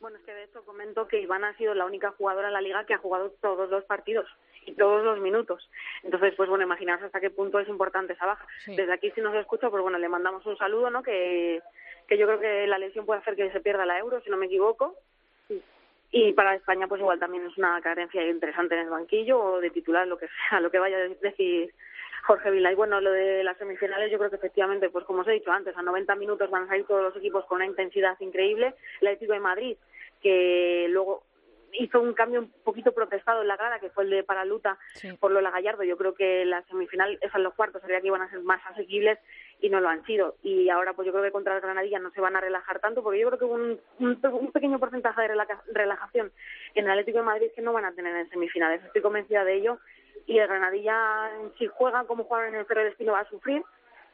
[0.00, 2.60] Bueno, es que de hecho comento que Iván ha sido la única jugadora en la
[2.60, 4.28] liga que ha jugado todos los partidos
[4.64, 5.68] y todos los minutos.
[6.04, 8.46] Entonces, pues bueno, imaginaos hasta qué punto es importante esa baja.
[8.64, 8.76] Sí.
[8.76, 11.02] Desde aquí, si nos escucha, pues bueno, le mandamos un saludo, ¿no?
[11.02, 11.62] Que,
[12.06, 14.36] que yo creo que la lesión puede hacer que se pierda la euro, si no
[14.36, 14.94] me equivoco.
[16.10, 19.70] Y para España, pues igual también es una carencia interesante en el banquillo o de
[19.70, 21.74] titular, lo que sea, lo que vaya a decir
[22.26, 22.70] Jorge Vila.
[22.72, 25.50] Y bueno, lo de las semifinales, yo creo que efectivamente, pues como os he dicho
[25.52, 28.74] antes, a 90 minutos van a salir todos los equipos con una intensidad increíble.
[29.00, 29.76] El Atlético de Madrid,
[30.20, 31.22] que luego
[31.72, 35.12] hizo un cambio un poquito protestado en la grada, que fue el de Paraluta Sí.
[35.20, 35.84] por Lola Gallardo.
[35.84, 39.18] Yo creo que la semifinal, esas los cuartos, sabía que iban a ser más asequibles
[39.60, 40.36] y no lo han sido.
[40.42, 43.02] Y ahora, pues yo creo que contra el Granadilla no se van a relajar tanto,
[43.02, 46.32] porque yo creo que hubo un, un, un pequeño porcentaje de relaja- relajación
[46.74, 48.82] en el Atlético de Madrid que no van a tener en semifinales.
[48.84, 49.78] Estoy convencida de ello.
[50.28, 53.62] Y el Granadilla, si juega como juegan en el Cerro del Espino, va a sufrir,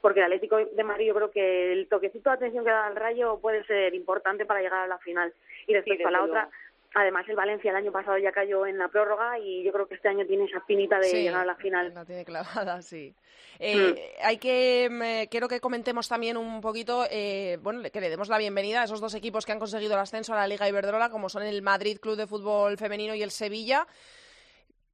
[0.01, 2.95] porque el Atlético de Madrid yo creo que el toquecito de atención que da al
[2.97, 5.35] Rayo puede ser importante para llegar a la final.
[5.67, 6.49] Y respecto a la otra,
[6.95, 9.95] además el Valencia el año pasado ya cayó en la prórroga y yo creo que
[9.97, 11.93] este año tiene esa espinita de Sí, llegar a la final.
[11.93, 13.13] La tiene clavada, sí.
[13.59, 18.29] Eh, Hay que, me- quiero que comentemos también un poquito, eh, bueno, que le demos
[18.29, 21.11] la bienvenida a esos dos equipos que han conseguido el ascenso a la Liga Iberdrola,
[21.11, 23.87] como son el Madrid Club de Fútbol Femenino y el Sevilla.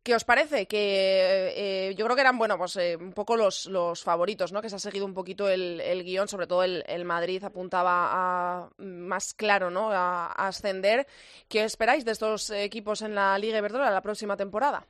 [0.03, 0.67] ¿Qué os parece?
[0.67, 1.53] Que
[1.91, 4.63] eh, yo creo que eran, bueno, pues eh, un poco los, los favoritos, ¿no?
[4.63, 8.09] Que se ha seguido un poquito el, el guion, sobre todo el, el Madrid apuntaba
[8.13, 9.91] a más claro, ¿no?
[9.91, 11.07] A, a ascender.
[11.51, 14.87] ¿Qué esperáis de estos equipos en la Liga Iberdrola la próxima temporada?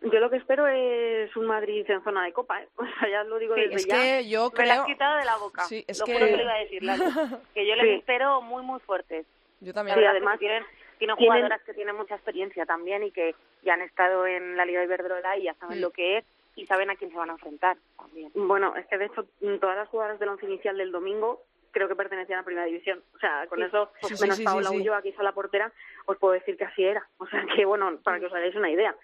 [0.00, 2.68] Yo lo que espero es un Madrid en zona de copa, ¿eh?
[2.76, 3.94] O sea, ya lo digo Sí, desde Es ya.
[4.02, 4.82] que yo Me la creo...
[4.82, 5.62] has quitado de la boca.
[5.66, 7.04] Sí, es lo que- juro que lo iba a decir, Lalu.
[7.54, 7.90] Que yo les Sí.
[8.00, 9.24] espero muy, muy fuertes.
[9.60, 9.94] Yo La también.
[9.94, 10.64] Sí, verdad, además, tienen,
[11.06, 14.82] tienen- jugadoras que tienen mucha experiencia también y que ya han estado en la Liga
[14.84, 15.82] Iberdrola y ya saben Mm.
[15.82, 16.24] lo que es
[16.56, 18.30] y saben a quién se van a enfrentar también.
[18.34, 21.88] Bueno, es que de hecho mm, todas las jugadoras del once inicial del domingo creo
[21.88, 23.02] que pertenecían a Primera División.
[23.14, 23.64] O sea, con Sí.
[23.64, 24.82] eso, sí, menos sí, Paola sí, sí.
[24.82, 25.72] Ulloa, que hizo la portera,
[26.04, 27.06] os puedo decir que así era.
[27.16, 28.94] O sea, que bueno, para que os hagáis una idea.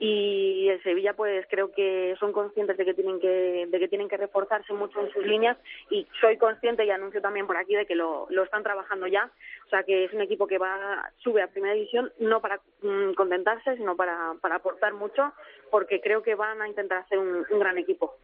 [0.00, 4.08] Y el Sevilla, pues creo que son conscientes de que tienen que, de que tienen
[4.08, 5.56] que reforzarse mucho en sus líneas
[5.90, 9.28] y soy consciente y anuncio también por aquí de que lo, lo están trabajando ya.
[9.66, 13.14] O sea, que es un equipo que va sube a Primera División no para mm,
[13.14, 15.32] contentarse, sino para, para aportar mucho,
[15.70, 18.14] porque creo que van a intentar hacer un- un gran equipo.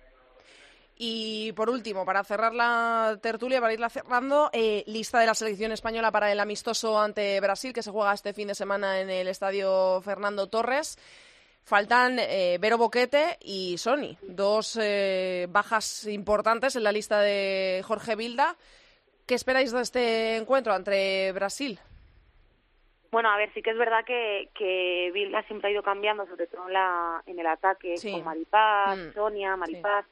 [0.97, 5.73] Y por último, para cerrar la tertulia, para irla cerrando, eh, lista de la selección
[5.73, 9.27] española para el amistoso ante Brasil, que se juega este fin de semana en el
[9.27, 10.97] estadio Fernando Torres.
[11.65, 18.17] Faltan eh, Vero Boquete y Sony, dos eh, bajas importantes en la lista de Jorge
[18.17, 18.55] Vilda.
[19.27, 21.79] ¿Qué esperáis de este encuentro ante Brasil?
[23.11, 26.47] Bueno, a ver, sí que es verdad que, que Vilda siempre ha ido cambiando, sobre
[26.49, 28.13] todo en, la, en el ataque, Sí.
[28.13, 29.15] con Maripaz, Mm.
[29.15, 30.05] Sonia, Maripaz,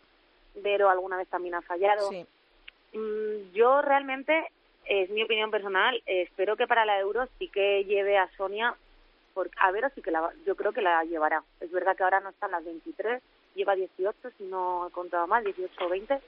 [0.55, 2.09] Vero alguna vez también ha fallado.
[2.09, 2.25] Sí.
[2.95, 4.47] Mm, Yo realmente,
[4.87, 8.75] es mi opinión personal, espero que para la Euro sí que lleve a Sonia,
[9.35, 11.43] porque a Vero sí que la, yo creo que la llevará.
[11.61, 13.23] Es verdad que ahora no están las 23,
[13.55, 16.19] lleva 18, si no he contado mal, 18 o 20.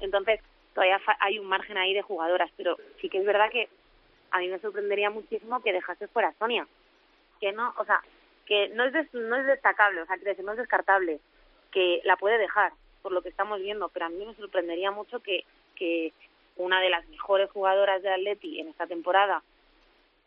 [0.00, 0.40] Entonces,
[0.74, 3.68] todavía hay un margen ahí de jugadoras, pero sí que es verdad que
[4.30, 6.66] a mí me sorprendería muchísimo que dejase fuera Sonia.
[7.40, 8.00] Que no, o sea,
[8.46, 11.20] que no es, des- no es destacable, o sea, decir, no es descartable,
[11.72, 15.20] que la puede dejar, por lo que estamos viendo, pero a mí me sorprendería mucho
[15.20, 15.44] que,
[15.76, 16.12] que
[16.56, 19.42] una de las mejores jugadoras de Atleti en esta temporada,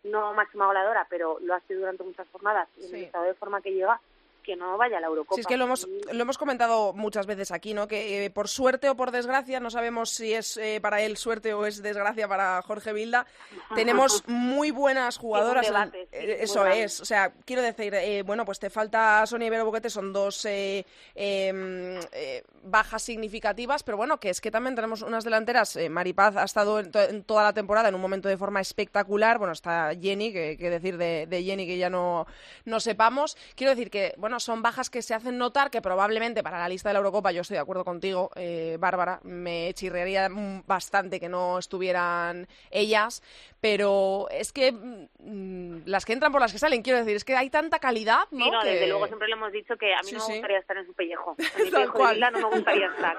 [0.03, 2.95] no máxima goleadora, pero lo ha sido durante muchas jornadas, y en Sí.
[2.97, 3.99] el estado de forma que llega,
[4.43, 5.35] que no vaya a la Eurocopa.
[5.35, 7.87] Sí, es que lo hemos, lo hemos comentado muchas veces aquí, ¿no?
[7.87, 11.53] Que eh, por suerte o por desgracia, no sabemos si es eh, para él suerte
[11.53, 13.25] o es desgracia para Jorge Vilda,
[13.75, 15.65] tenemos muy buenas jugadoras.
[15.67, 19.25] en- debate, sí, eh, eso es, o sea, quiero decir, eh, bueno, pues te falta
[19.25, 25.01] Sonia Ibero Boquete, son dos eh, bajas significativas, pero bueno, que es que también tenemos
[25.01, 25.77] unas delanteras.
[25.89, 29.37] Maripaz ha estado en, to- en toda la temporada en un momento de forma espectacular.
[29.37, 32.25] Bueno, está Jenny, que, que decir de, de Jenny que ya no,
[32.65, 33.37] no sepamos.
[33.55, 36.89] Quiero decir que, bueno, son bajas que se hacen notar que probablemente para la lista
[36.89, 41.29] de la Eurocopa, yo estoy de acuerdo contigo, eh, Bárbara, me chirrearía mm, bastante que
[41.29, 43.21] no estuvieran ellas,
[43.61, 47.35] pero es que mm, las que entran por las que salen, quiero decir, es que
[47.35, 48.45] hay tanta calidad, ¿no?
[48.45, 50.25] Sí, no, que- desde luego siempre lo hemos dicho que a mí Sí, no me
[50.27, 50.33] sí.
[50.33, 51.35] gustaría estar en su pellejo.
[51.57, 53.17] En mi pellejo de no me gustaría estar.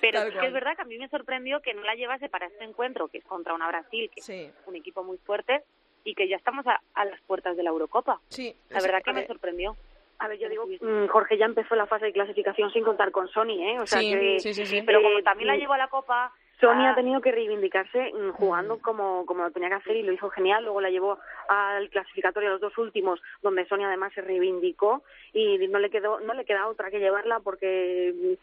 [0.00, 2.28] Pero Tal sí que es verdad que a mí me sorprendió que no la llevase
[2.28, 4.34] para este encuentro, que es contra una Brasil, que Sí.
[4.44, 5.62] es un equipo muy fuerte,
[6.04, 8.20] y que ya estamos a, a las puertas de la Eurocopa.
[8.28, 9.76] Sí, La es- verdad que me ver, sorprendió.
[10.20, 13.28] A ver, yo digo, mm, Jorge ya empezó la fase de clasificación sin contar con
[13.28, 13.80] Sony, ¿eh?
[13.80, 14.82] O sea Sí, que sí, sí, sí.
[14.84, 16.32] Pero Eh, como también la llevó a la Copa...
[16.60, 20.02] Sony ah, ha tenido que reivindicarse mm, jugando como, como lo tenía que hacer y
[20.02, 20.62] lo hizo genial.
[20.62, 25.02] Luego la llevó al clasificatorio a los dos últimos, donde Sony además se reivindicó
[25.32, 28.36] y no le quedó no le queda otra que llevarla porque,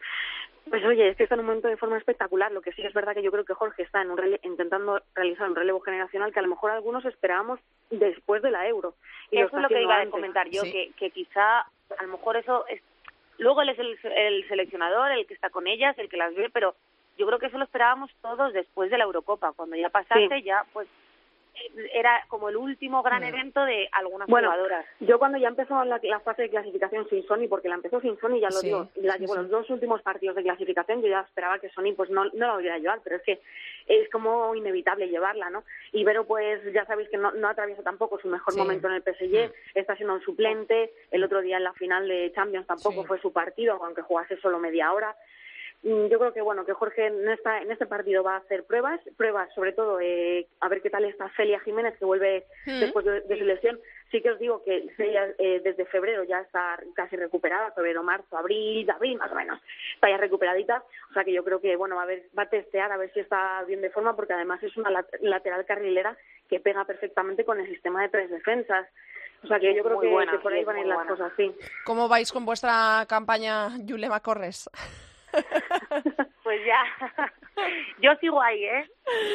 [0.70, 2.50] pues oye, es que está en un momento de forma espectacular.
[2.52, 5.00] Lo que sí es verdad que yo creo que Jorge está en un rele- intentando
[5.14, 8.94] realizar un relevo generacional que a lo mejor algunos esperábamos después de la Euro.
[9.30, 10.72] Y Eso es lo que iba a comentar yo, Sí.
[10.72, 12.80] que, que quizá a lo mejor eso es...
[13.38, 16.50] Luego él es el, el seleccionador, el que está con ellas, el que las ve,
[16.52, 16.74] pero
[17.16, 20.42] yo creo que eso lo esperábamos todos después de la Eurocopa, cuando ya pasaste, Sí.
[20.42, 20.88] ya pues
[21.92, 23.26] era como el último gran Mm.
[23.26, 24.86] evento de algunas Bueno, jugadoras.
[25.00, 28.18] Yo cuando ya empezó la, la fase de clasificación sin Sony, porque la empezó sin
[28.20, 31.20] Sony, ya lo Sí, digo, la sí, los dos últimos partidos de clasificación, yo ya
[31.20, 33.40] esperaba que Sony pues no, no la volviera a llevar, pero es que
[33.86, 35.64] es como inevitable llevarla, ¿no?
[35.92, 38.58] Y Vero pues ya sabéis que no, no atraviesa tampoco su mejor Sí.
[38.58, 42.32] momento en el PSG, está siendo un suplente, el otro día en la final de
[42.34, 43.08] Champions tampoco Sí.
[43.08, 45.14] fue su partido, aunque jugase solo media hora.
[45.82, 48.64] Mm, Yo creo que bueno que Jorge en esta en este partido va a hacer
[48.64, 52.80] pruebas, pruebas sobre todo eh, a ver qué tal está Celia Jiménez que vuelve Mm.
[52.80, 53.78] después de, de su lesión.
[54.10, 58.36] Sí que os digo que Celia eh, desde febrero ya está casi recuperada, febrero, marzo,
[58.36, 59.60] abril, abril más o menos,
[59.94, 60.82] está ya recuperadita.
[61.10, 63.12] O sea que yo creo que bueno va a ver, va a testear a ver
[63.12, 66.16] si está bien de forma porque además es una lat- lateral carrilera
[66.48, 68.88] que pega perfectamente con el sistema de tres defensas.
[69.44, 71.10] O sea que yo creo que, buena, que por ahí van a ir las buena.
[71.12, 71.54] cosas, sí.
[71.84, 74.68] ¿Cómo vais con vuestra campaña Yulema Corres?
[76.42, 76.82] Pues ya,
[78.00, 78.88] yo sigo ahí, ¿eh?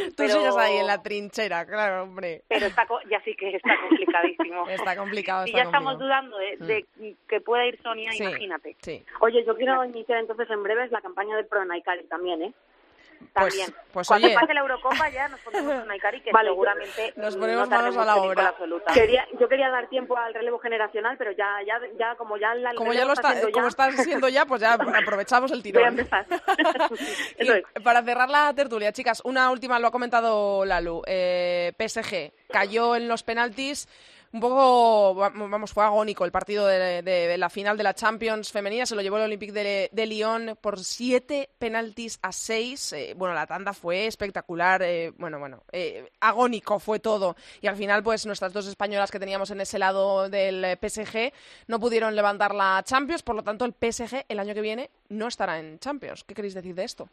[0.10, 2.42] Tú Pero- sigues ahí en la trinchera, claro, hombre.
[2.48, 4.68] Pero está, co- ya sí que está complicadísimo.
[4.70, 8.76] Está complicado, y está ya estamos dudando de, de que pueda ir Sonia, Sí, imagínate.
[8.82, 9.06] Sí.
[9.20, 12.54] Oye, yo quiero iniciar entonces en breves la campaña de Pro Naikari también, ¿eh?
[13.34, 13.76] Pues- también.
[13.92, 14.36] pues, Cuando oye.
[14.36, 17.98] pase la Eurocopa ya nos ponemos con Naikari, que Vale, seguramente nos ponemos no manos
[17.98, 18.48] a la obra.
[18.50, 18.94] absoluta.
[18.94, 22.74] Quería, yo quería dar tiempo al relevo generacional, pero ya, ya, ya como ya la,
[22.76, 25.70] Como ya lo está, siendo como ya, está siendo ya, pues ya aprovechamos el voy
[25.70, 25.88] a tirón.
[26.00, 26.26] empezar.
[27.40, 31.02] Y para cerrar la tertulia, chicas, una última, lo ha comentado Lalu.
[31.06, 33.88] Eh, PSG cayó en los penaltis.
[34.34, 38.84] Un poco, va- vamos, fue agónico el partido de, la final de la Champions femenina.
[38.88, 42.94] Se lo llevó el Olympique de, Lyon por siete penaltis a seis.
[42.94, 44.82] Eh, bueno, la tanda fue espectacular.
[44.82, 47.36] eh, bueno, bueno, eh, agónico fue todo.
[47.62, 51.32] Y al final, pues nuestras dos españolas que teníamos en ese lado del eh, PSG
[51.68, 53.22] no pudieron levantar la Champions.
[53.22, 56.24] Por lo tanto, el PSG el año que viene no estará en Champions.
[56.24, 57.08] ¿Qué queréis decir de esto?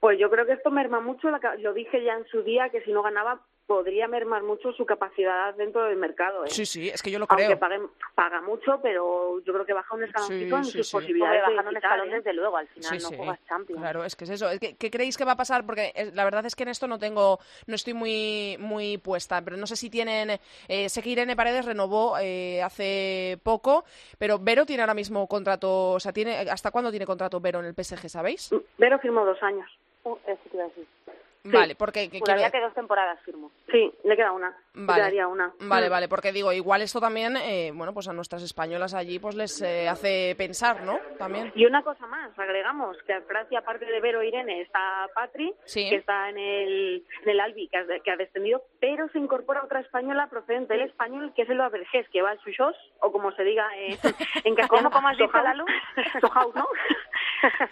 [0.00, 2.90] Pues yo creo que esto merma mucho, lo dije ya en su día, que si
[2.92, 6.44] no ganaba podría mermar mucho su capacidad dentro del mercado.
[6.44, 6.48] ¿eh?
[6.50, 7.58] Sí, sí, es que yo lo Aunque creo.
[7.58, 7.80] pague,
[8.14, 10.96] paga mucho, pero yo creo que baja un escaloncito en sí, sus sí.
[10.96, 12.14] Hombre, posibilidades de un escalón ¿eh?
[12.16, 13.16] desde luego, al final Sí, no sí.
[13.16, 13.80] juegas Champions.
[13.82, 14.46] Claro, es que es eso.
[14.78, 15.66] ¿Qué creéis que va a pasar?
[15.66, 19.42] Porque eh, la verdad es que en esto no tengo, no estoy muy, muy puesta,
[19.42, 20.38] pero no sé si tienen.
[20.68, 23.84] eh, sé que Irene Paredes renovó eh, hace poco,
[24.18, 27.66] pero Vero tiene ahora mismo contrato, o sea, tiene, ¿hasta cuándo tiene contrato Vero en
[27.66, 28.50] el PSG, sabéis?
[28.78, 29.68] Vero firmó dos años.
[30.04, 30.86] Uh, eso te iba a decir.
[31.52, 33.50] Vale, porque que Juraría que dos temporadas firmo.
[33.70, 34.54] Sí, le queda una.
[34.74, 35.00] Le Vale.
[35.00, 35.52] quedaría una.
[35.60, 35.90] Vale, Mm.
[35.90, 39.60] vale, porque digo, igual esto también, eh, bueno, pues a nuestras españolas allí pues les
[39.62, 40.98] eh, hace pensar, ¿no?
[41.18, 41.52] También.
[41.54, 45.54] Y una cosa más, agregamos que en Francia, aparte de Vero e Irene, está Patri,
[45.64, 45.88] Sí.
[45.88, 49.62] que está en el, en el Albi, que ha, que ha descendido, pero se incorpora
[49.64, 53.32] otra española procedente del español, que es el Avergés, que va al Suchos, o como
[53.32, 53.98] se diga eh,
[54.44, 54.68] en castellano.
[54.68, 55.64] ¿Cómo, cómo has dicho, ¿no?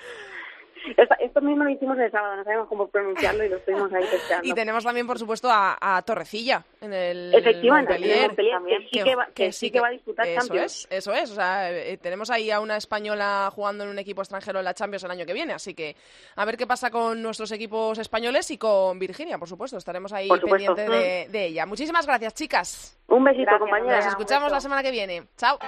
[0.97, 4.05] Esta- esto mismo lo hicimos el sábado, no sabíamos cómo pronunciarlo y lo estuvimos ahí
[4.11, 4.47] testeando.
[4.47, 9.27] Y tenemos también, por supuesto, a, a Torrecilla en el Efectivamente, que sí que va-
[9.35, 10.87] que sí que va a disputar eso Champions.
[10.91, 14.21] Es, eso es, o sea, eh, tenemos ahí a una española jugando en un equipo
[14.23, 15.97] extranjero en la Champions el año que viene, así que
[16.37, 20.29] a ver qué pasa con nuestros equipos españoles y con Virginia, por supuesto, estaremos ahí
[20.29, 21.67] pendientes de, de ella.
[21.67, 22.99] Muchísimas gracias, chicas.
[23.09, 23.97] Un besito, Gracias, compañera.
[23.97, 25.23] Nos escuchamos la semana que viene.
[25.37, 25.59] Chao.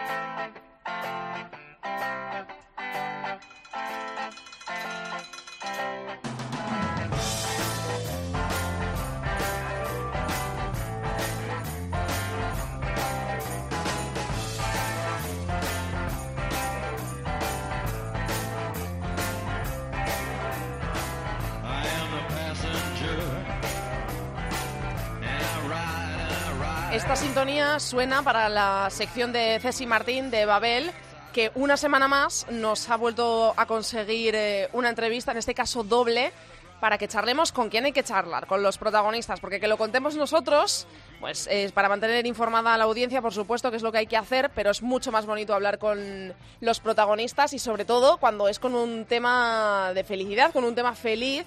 [26.96, 30.90] Esta sintonía suena para la sección de Ceci Martín de Babel,
[31.34, 35.84] que una semana más nos ha vuelto a conseguir eh, una entrevista, en este caso
[35.84, 36.32] doble,
[36.80, 40.16] para que charlemos con quién hay que charlar, con los protagonistas, porque que lo contemos
[40.16, 40.86] nosotros,
[41.20, 44.06] pues es para mantener informada a la audiencia, por supuesto, que es lo que hay
[44.06, 48.48] que hacer, pero es mucho más bonito hablar con los protagonistas y sobre todo cuando
[48.48, 51.44] es con un tema de felicidad, con un tema feliz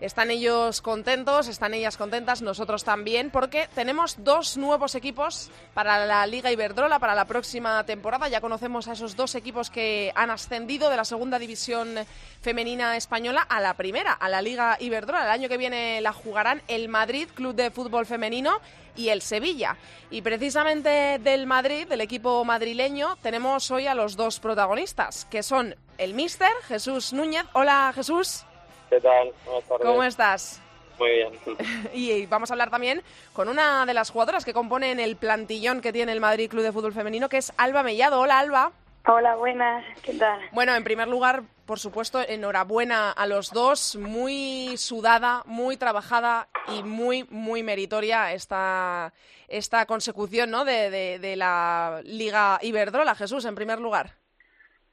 [0.00, 6.26] están ellos contentos, están ellas contentas, nosotros también, porque tenemos dos nuevos equipos para la
[6.26, 8.28] Liga Iberdrola para la próxima temporada.
[8.28, 11.94] Ya conocemos a esos dos equipos que han ascendido de la segunda división
[12.40, 15.24] femenina española a la primera, a la Liga Iberdrola.
[15.24, 18.60] El año que viene la jugarán el Madrid, Club de Fútbol Femenino,
[18.96, 19.76] y el Sevilla.
[20.10, 25.76] Y precisamente del Madrid, del equipo madrileño, tenemos hoy a los dos protagonistas, que son
[25.98, 27.44] el Mister Jesús Núñez.
[27.52, 28.44] Hola Jesús.
[28.88, 29.32] ¿Qué tal?
[29.44, 29.86] Buenas tardes.
[29.86, 30.62] ¿Cómo estás?
[30.98, 31.32] Muy bien.
[31.94, 35.92] Y vamos a hablar también con una de las jugadoras que componen el plantillón que
[35.92, 38.20] tiene el Madrid Club de Fútbol Femenino, que es Alba Mellado.
[38.20, 38.72] Hola, Alba.
[39.06, 40.38] Hola, buenas, ¿qué tal?
[40.52, 43.96] Bueno, en primer lugar, por supuesto, enhorabuena a los dos.
[43.96, 49.14] Muy sudada, muy trabajada y muy, muy meritoria esta,
[49.48, 50.64] esta consecución ¿no?
[50.66, 53.14] de, de- de la Liga Iberdrola.
[53.14, 54.10] Jesús, en primer lugar.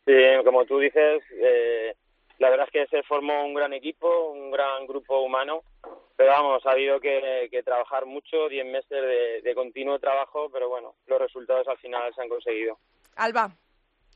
[0.06, 0.14] Sí,
[0.46, 1.94] como tú dices, eh,
[2.40, 5.64] la verdad es que se formó un gran equipo, un gran grupo humano,
[6.16, 10.70] pero vamos, ha habido que, que trabajar mucho, 10 meses de, de continuo trabajo, pero
[10.70, 12.78] bueno, los resultados al final se han conseguido.
[13.16, 13.52] Alba,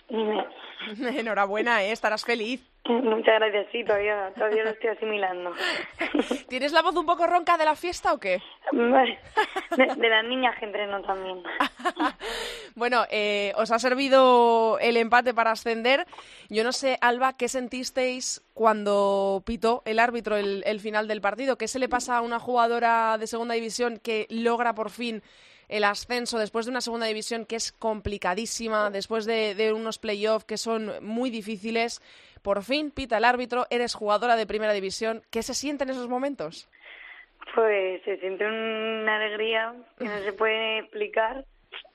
[0.10, 0.46] Dime.
[1.20, 1.92] enhorabuena, ¿eh?
[1.92, 2.62] estarás feliz.
[2.86, 5.52] Muchas gracias, sí, todavía, todavía lo estoy asimilando.
[6.50, 8.42] ¿Tienes la voz un poco ronca de la fiesta o qué?
[8.72, 11.44] De, de las niñas que entreno también.
[12.76, 16.06] Bueno, eh, os ha servido el empate para ascender.
[16.50, 21.58] Yo no sé, Alba, ¿qué sentisteis cuando pitó el árbitro el, el final del partido?
[21.58, 25.22] ¿Qué se le pasa a una jugadora de segunda división que logra por fin
[25.70, 30.46] el ascenso después de una segunda división que es complicadísima, después de, de unos playoffs
[30.46, 32.02] que son muy difíciles?
[32.42, 35.22] Por fin pita el árbitro, eres jugadora de primera división.
[35.32, 36.70] ¿Qué se siente en esos momentos?
[37.56, 41.46] Pues se siente una alegría que no se puede explicar.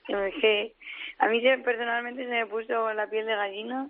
[0.07, 0.75] Que
[1.17, 3.89] a mí personalmente se me puso la piel de gallina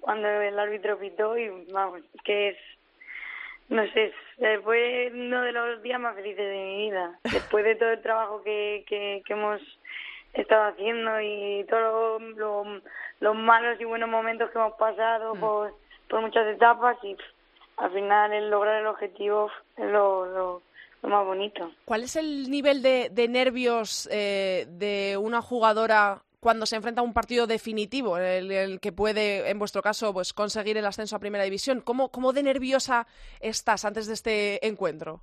[0.00, 2.56] cuando el árbitro pitó y vamos, que es
[3.70, 7.18] no sé, eh, fue uno de los días más felices de mi vida.
[7.24, 9.60] Después de todo el trabajo que, que, que hemos
[10.34, 12.80] estado haciendo y todos lo- lo-
[13.20, 15.74] los malos y buenos momentos que hemos pasado por,
[16.08, 17.16] por muchas etapas y
[17.78, 20.62] al final el lograr el objetivo es lo, lo,
[21.02, 21.70] lo más bonito.
[21.84, 27.04] ¿Cuál es el nivel de, de nervios eh, de una jugadora cuando se enfrenta a
[27.04, 31.20] un partido definitivo, el, el que puede, en vuestro caso, pues conseguir el ascenso a
[31.20, 31.80] Primera División?
[31.82, 33.06] ¿Cómo, cómo de nerviosa
[33.40, 35.20] estás antes de este encuentro?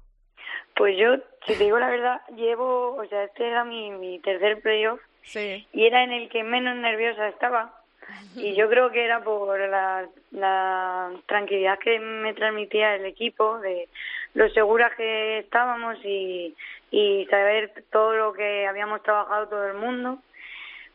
[0.75, 1.15] Pues yo,
[1.47, 5.67] si te digo la verdad, llevo, o sea, este era mi, mi tercer playoff Sí.
[5.73, 7.73] y era en el que menos nerviosa estaba.
[8.35, 13.89] Y yo creo que era por la, la tranquilidad que me transmitía el equipo, de
[14.35, 16.55] lo seguras que estábamos y,
[16.91, 20.19] y saber todo lo que habíamos trabajado todo el mundo,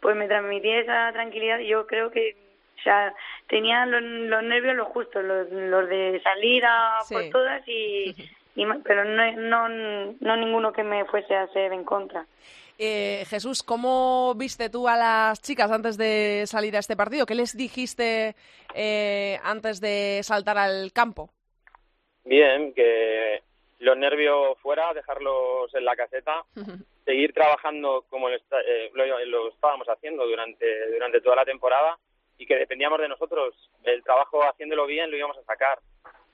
[0.02, 2.36] pues me transmitía esa tranquilidad y yo creo que
[2.78, 3.14] o sea,
[3.46, 7.14] tenía los, los nervios los justos, los, los de salir a Sí.
[7.14, 8.14] por todas y,
[8.84, 12.26] pero no, no, no ninguno que me fuese a hacer en contra.
[12.78, 17.24] Eh, Jesús, ¿cómo viste tú a las chicas antes de salir a este partido?
[17.24, 18.34] ¿Qué les dijiste
[18.74, 21.30] eh, antes de saltar al campo?
[22.24, 23.42] Bien, que
[23.78, 26.44] los nervios fuera, dejarlos en la caseta,
[27.04, 31.98] seguir trabajando como lo, está- eh, lo- lo estábamos haciendo durante, durante toda la temporada
[32.38, 33.54] y que dependíamos de nosotros.
[33.84, 35.78] El trabajo haciéndolo bien lo íbamos a sacar.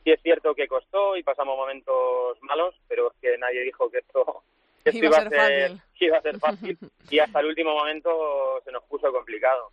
[0.05, 3.99] Sí es cierto que costó y pasamos momentos malos, pero es que nadie dijo que
[3.99, 4.43] esto,
[4.85, 5.81] que esto Iba a ser fácil.
[5.99, 6.79] que iba a ser fácil
[7.11, 9.71] y hasta el último momento se nos puso complicado.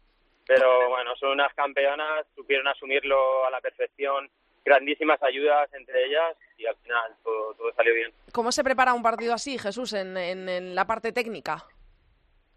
[0.48, 4.30] Pero bueno, son unas campeonas, supieron asumirlo a la perfección,
[4.66, 8.12] grandísimas ayudas entre ellas y al final todo, todo salió bien.
[8.34, 11.64] ¿Cómo se prepara un partido así, Jesús, en, en- en la parte técnica?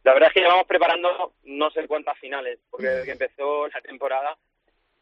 [0.04, 3.80] La verdad es que llevamos preparando no sé cuántas finales, porque desde que empezó la
[3.82, 4.36] temporada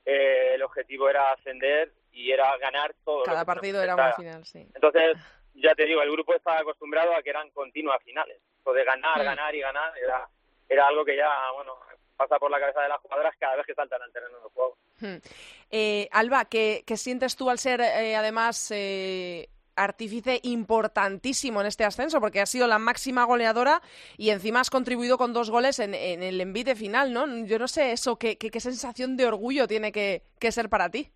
[0.05, 3.23] eh, el objetivo era ascender y era ganar todo.
[3.25, 4.67] Cada partido era una final, sí.
[4.75, 5.17] Entonces,
[5.55, 8.41] ya te digo, el grupo estaba acostumbrado a que eran continuas finales.
[8.65, 9.25] Lo de ganar, Mm.
[9.25, 10.29] ganar y ganar era,
[10.69, 11.77] era algo que ya, bueno,
[12.17, 14.77] pasa por la cabeza de las jugadoras cada vez que saltan al terreno de juego.
[15.01, 15.17] Hmm.
[15.71, 21.85] Eh, Alba, ¿qué, qué sientes tú al ser, eh, además, eh, artífice importantísimo en este
[21.85, 22.21] ascenso?
[22.21, 23.83] Porque has sido la máxima goleadora
[24.17, 27.27] y encima has contribuido con dos goles en, en el envite final, ¿no?
[27.45, 30.89] Yo no sé eso, ¿qué, qué, qué sensación de orgullo tiene que, que ser para
[30.91, 31.11] ti?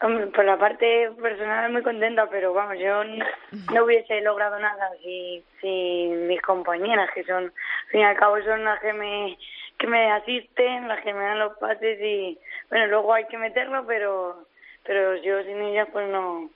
[0.00, 5.44] Hombre, por la parte personal muy contenta, pero vamos, yo no hubiese logrado nada si,
[5.60, 9.38] si mis compañeras, que son, al fin y al cabo, son las que me,
[9.82, 12.38] que me asisten, las que me dan los pases y,
[12.70, 14.46] bueno, luego hay que meterlo, pero,
[14.84, 16.48] pero yo sin ellas pues no,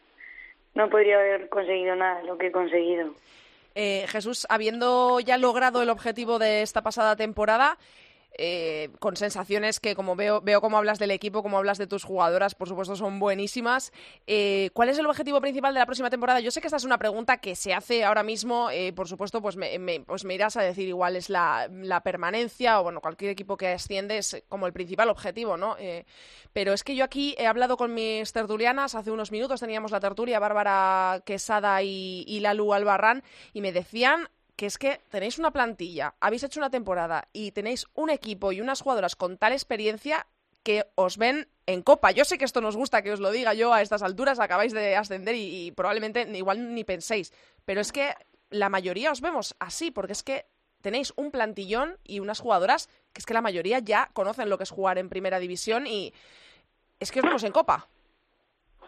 [0.75, 3.11] no podría haber conseguido nada lo que he conseguido.
[3.75, 7.79] Eh, Jesús, habiendo ya logrado el objetivo de esta pasada temporada,
[8.39, 12.05] eh, con sensaciones que como veo, veo cómo hablas del equipo, cómo hablas de tus
[12.05, 13.93] jugadoras, por supuesto son buenísimas.
[14.27, 16.41] Eh, ¿Cuál es el objetivo principal de la próxima temporada?
[16.41, 19.41] Yo sé que esta es una pregunta que se hace ahora mismo, eh, por supuesto,
[19.43, 23.57] pues me, pues irás a decir igual es la, la permanencia o bueno, cualquier equipo
[23.57, 25.77] que asciende es como el principal objetivo, ¿no?
[25.79, 26.05] Eh,
[26.53, 30.01] pero es que yo aquí he hablado con mis tertulianas, hace unos minutos teníamos la
[30.01, 33.23] tertulia Bárbara Quesada y, y Lalu Albarrán
[33.53, 37.87] y me decían que es que tenéis una plantilla, habéis hecho una temporada y tenéis
[37.95, 40.27] un equipo y unas jugadoras con tal experiencia
[40.63, 42.11] que os ven en copa.
[42.11, 44.73] Yo sé que esto nos gusta que os lo diga yo a estas alturas, acabáis
[44.73, 47.33] de ascender y, probablemente igual ni penséis,
[47.65, 48.15] pero es que
[48.51, 50.47] la mayoría os vemos así, porque es que
[50.81, 54.65] tenéis un plantillón y unas jugadoras que es que la mayoría ya conocen lo que
[54.65, 56.15] es jugar en primera división y
[56.99, 57.89] es que os vemos en copa.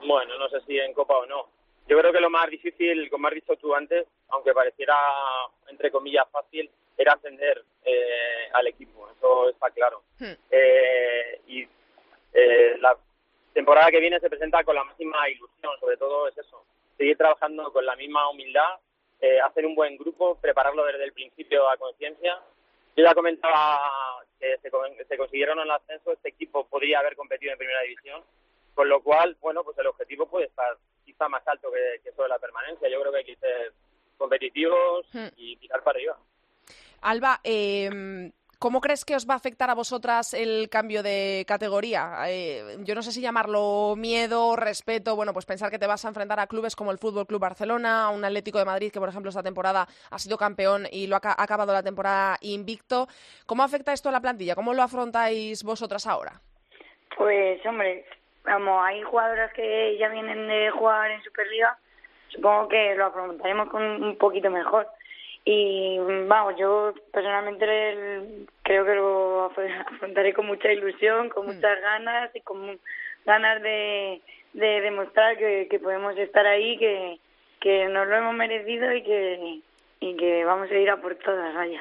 [0.07, 1.58] Bueno, no sé si en Copa o no.
[1.89, 4.95] Yo creo que lo más difícil, como has dicho tú antes, aunque pareciera,
[5.68, 9.09] entre comillas, fácil, era ascender eh, al equipo.
[9.16, 10.03] Eso está claro.
[10.18, 10.34] Hmm.
[10.51, 11.68] Eh, y
[12.34, 12.95] eh, la
[13.55, 16.62] temporada que viene se presenta con la máxima ilusión, sobre todo es eso,
[16.99, 18.78] seguir trabajando con la misma humildad,
[19.20, 22.39] eh, hacer un buen grupo, prepararlo desde el principio a conciencia.
[22.97, 23.80] Yo ya comentaba
[24.39, 24.70] que se,
[25.09, 28.22] se consiguieron el ascenso, este equipo podría haber competido en primera división,
[28.79, 32.29] con lo cual, bueno, pues el objetivo puede estar quizá más alto que, que sobre
[32.29, 32.89] la permanencia.
[32.89, 33.72] Yo creo que hay que ser
[34.16, 35.26] competitivos Hmm.
[35.37, 36.16] y tirar para arriba.
[37.01, 42.18] Alba, eh, ¿cómo crees que os va a afectar a vosotras el cambio de categoría?
[42.29, 46.09] Eh, yo no sé si llamarlo miedo, respeto, bueno, pues pensar que te vas a
[46.09, 49.09] enfrentar a clubes como el Fútbol Club Barcelona, a un Atlético de Madrid que, por
[49.09, 53.09] ejemplo, esta temporada ha sido campeón y lo ha ha acabado la temporada invicto.
[53.45, 54.55] ¿Cómo afecta esto a la plantilla?
[54.55, 56.41] ¿Cómo lo afrontáis vosotras ahora?
[57.16, 58.05] Pues, hombre,
[58.49, 61.77] vamos, hay jugadoras que ya vienen de jugar en Superliga,
[62.29, 64.87] supongo que lo afrontaremos con un poquito mejor.
[65.45, 67.67] Y vamos, yo personalmente
[68.63, 72.79] creo que lo af- afrontaré con mucha ilusión, con muchas ganas y con,
[73.25, 74.21] ganas de,
[74.53, 77.19] de demostrar que, que podemos estar ahí, que,
[77.61, 79.61] que nos lo hemos merecido y que,
[80.01, 81.81] y que vamos a ir a por todas, vaya.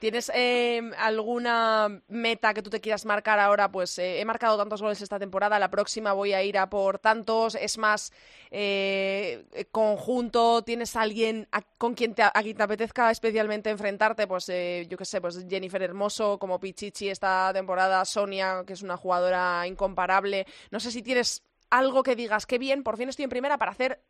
[0.00, 3.70] ¿Tienes eh, alguna meta que tú te quieras marcar ahora?
[3.70, 6.98] Pues eh, he marcado tantos goles esta temporada, la próxima voy a ir a por
[6.98, 7.54] tantos.
[7.54, 8.12] ¿Es más
[8.50, 10.62] eh, conjunto?
[10.62, 14.26] ¿Tienes alguien a- con quien te, a quien te apetezca especialmente enfrentarte?
[14.26, 18.82] Pues eh, yo qué sé, pues Jennifer Hermoso como Pichichi esta temporada, Sonia, que es
[18.82, 20.46] una jugadora incomparable.
[20.70, 23.70] No sé si tienes algo que digas, qué bien, por fin estoy en primera para
[23.70, 24.00] hacer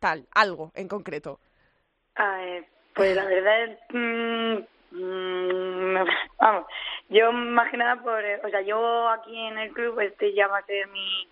[0.00, 1.38] tal, algo en concreto.
[2.16, 4.54] Ah, eh, pues la verdad es, mm,
[4.92, 6.04] mm,
[6.40, 6.66] vamos,
[7.08, 10.58] yo más que nada por, o sea, yo aquí en el club, este ya va
[10.58, 11.28] a ser mi,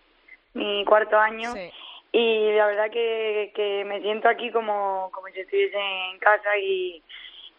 [0.55, 1.71] mi cuarto año Sí.
[2.13, 7.03] y la verdad que, que me siento aquí como, como si estuviese en casa y,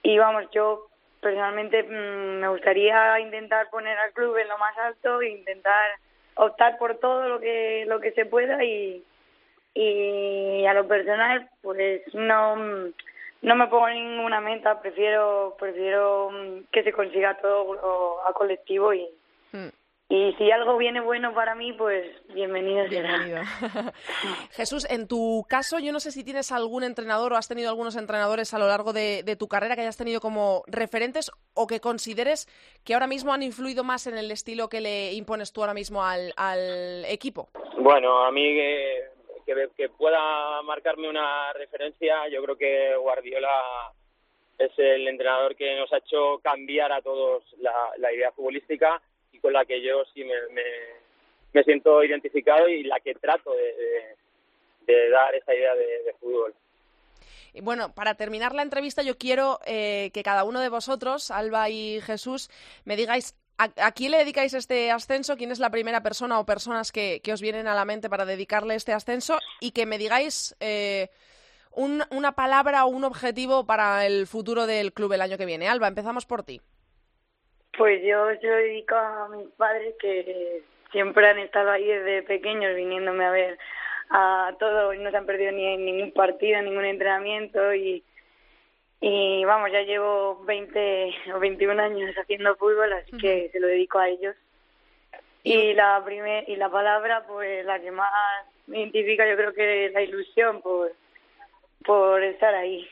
[0.03, 0.87] y vamos, yo
[1.21, 5.91] personalmente mm, me gustaría intentar poner al club en lo más alto e intentar
[6.35, 9.03] optar por todo lo que, lo que se pueda y,
[9.73, 12.55] y a lo personal pues no
[13.43, 18.93] no me pongo ninguna meta prefiero prefiero mm, que se consiga todo lo- a colectivo
[18.93, 19.07] y
[19.51, 19.69] Hmm.
[20.09, 23.41] y si algo viene bueno para mí pues bienvenido será Bienvenido.
[24.51, 27.95] Jesús, en tu caso, yo no sé si tienes algún entrenador o has tenido algunos
[27.95, 31.79] entrenadores a lo largo de, de tu carrera que hayas tenido como referentes o que
[31.79, 32.47] consideres
[32.83, 36.03] que ahora mismo han influido más en el estilo que le impones tú ahora mismo
[36.03, 37.49] al, al equipo.
[37.79, 39.03] Bueno, a mí que,
[39.43, 43.91] que, pueda marcarme una referencia, yo creo que Guardiola
[44.57, 49.53] es el entrenador que nos ha hecho cambiar a todos la, idea futbolística y con
[49.53, 50.63] la que yo sí me, me,
[51.53, 54.15] me siento identificado y la que trato de,
[54.85, 56.53] de, dar esa idea de, fútbol.
[57.53, 61.69] Y bueno, para terminar la entrevista, yo quiero eh, que cada uno de vosotros, Alba
[61.69, 62.49] y Jesús,
[62.83, 66.91] me digáis a, quién le dedicáis este ascenso, quién es la primera persona o personas
[66.91, 70.55] que, que os vienen a la mente para dedicarle este ascenso y que me digáis
[70.59, 71.09] eh,
[71.71, 75.67] un- una palabra o un objetivo para el futuro del club el año que viene.
[75.67, 76.61] Alba, empezamos por ti.
[77.77, 83.25] Pues yo se dedico a mis padres que siempre han estado ahí desde pequeños viniéndome
[83.25, 83.57] a ver
[84.11, 88.03] a todo y no se han perdido ni en ningún partido, ningún entrenamiento y
[89.05, 93.99] y vamos, ya llevo 20 o 21 años haciendo fútbol, así que se lo dedico
[93.99, 94.33] a ellos.
[95.43, 98.09] Y la primer, y la palabra, pues la que más
[98.65, 100.93] me identifica, yo creo que es la ilusión por
[101.83, 102.87] por estar ahí.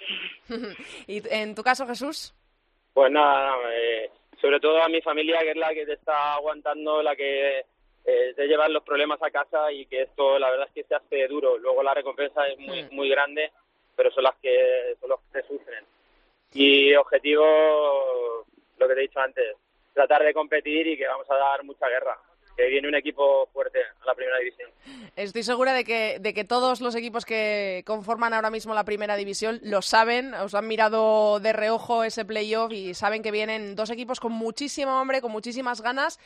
[1.08, 2.34] y en tu caso, Jesús.
[2.94, 6.34] Pues nada, nada, eh, sobre todo a mi familia, que es la que te está
[6.34, 7.60] aguantando, la que
[8.04, 10.96] eh, te lleva los problemas a casa y que esto la verdad es que se
[10.96, 11.58] hace duro.
[11.58, 13.50] Luego la recompensa es muy, muy grande,
[13.96, 15.86] pero son las que son los que sufren.
[16.54, 17.46] Y objetivo,
[18.78, 19.56] lo que te he dicho antes,
[19.94, 22.18] tratar de competir y que vamos a dar mucha guerra.
[22.58, 24.70] Que viene un equipo fuerte a la primera división.
[25.16, 29.16] Estoy segura de que, de que todos los equipos que conforman ahora mismo la primera
[29.16, 33.90] división lo saben, os han mirado de reojo ese playoff y saben que vienen dos
[33.90, 36.20] equipos con muchísimo hambre, con muchísimas ganas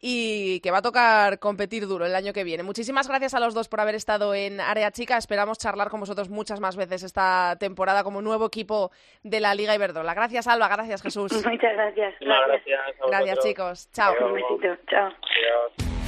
[0.00, 2.62] y que va a tocar competir duro el año que viene.
[2.62, 5.16] Muchísimas gracias a los dos por haber estado en Área Chica.
[5.16, 8.90] Esperamos charlar con vosotros muchas más veces esta temporada como nuevo equipo
[9.22, 10.14] de la Liga Iberdrola.
[10.14, 10.68] Gracias, Alba.
[10.68, 11.32] Gracias, Jesús.
[11.32, 12.14] Muchas gracias.
[12.20, 12.78] Gracias.
[13.00, 13.44] a Gracias, vosotros.
[13.44, 13.92] chicos.
[13.92, 14.12] Chao.
[14.12, 14.30] Adiós.
[14.30, 14.82] Un besito.
[14.88, 15.06] Chao.
[15.06, 16.05] Adiós.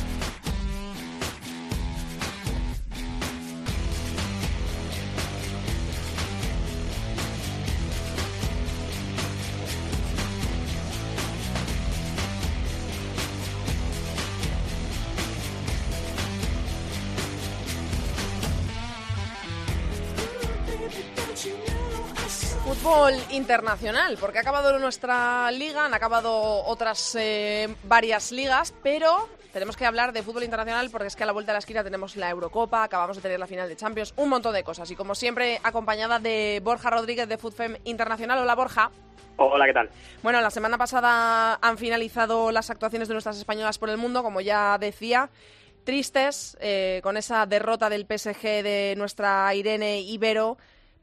[22.79, 29.76] Fútbol internacional, porque ha acabado nuestra liga, han acabado otras eh, varias ligas, pero tenemos
[29.76, 32.14] que hablar de fútbol internacional porque es que a la vuelta de la esquina tenemos
[32.14, 34.89] la Eurocopa, acabamos de tener la final de Champions, un montón de cosas.
[34.93, 38.39] Y como siempre, acompañada de Borja Rodríguez de FUTFEM Internacional.
[38.39, 38.93] Hola, Borja.
[39.39, 39.91] Hola, ¿qué tal?
[40.22, 44.41] Bueno, la semana pasada han finalizado las actuaciones de nuestras españolas por el mundo, como
[44.41, 45.31] ya decía.
[45.83, 50.59] Tristes, eh, con esa derrota del PSG de nuestra Irene Ibero.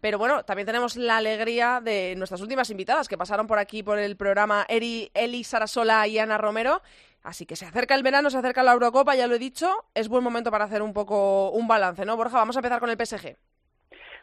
[0.05, 3.97] Pero bueno, también tenemos la alegría de nuestras últimas invitadas que pasaron por aquí por
[3.97, 6.83] el programa Eri, Eli Sarasola y Ana Romero.
[7.23, 9.67] Así que se acerca el verano, se acerca la Eurocopa, ya lo he dicho.
[9.95, 12.37] Es buen momento para hacer un poco un balance, ¿no, Borja?
[12.37, 13.35] Vamos a empezar con el PSG.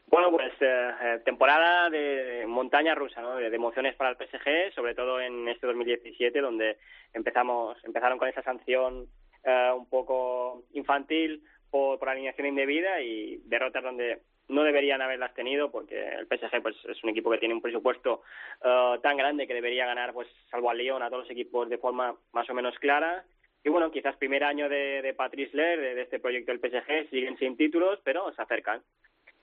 [0.06, 3.34] Bueno, pues eh, eh, temporada de montaña rusa, ¿no?
[3.34, 6.78] De, emociones para el PSG, sobre todo en este 2017, donde
[7.12, 9.08] empezamos, empezaron con esa sanción
[9.42, 15.98] eh, un poco infantil por alineación indebida y derrotas donde no deberían haberlas tenido porque
[16.14, 18.22] el PSG pues es un equipo que tiene un presupuesto
[18.64, 21.78] eh, tan grande que debería ganar pues salvo al Lyon a todos los equipos de
[21.78, 23.24] forma más o menos clara
[23.64, 27.38] y bueno, quizás primer año de, de Patrice Ler, de, este proyecto del PSG, siguen
[27.38, 28.82] sin títulos, pero se acercan.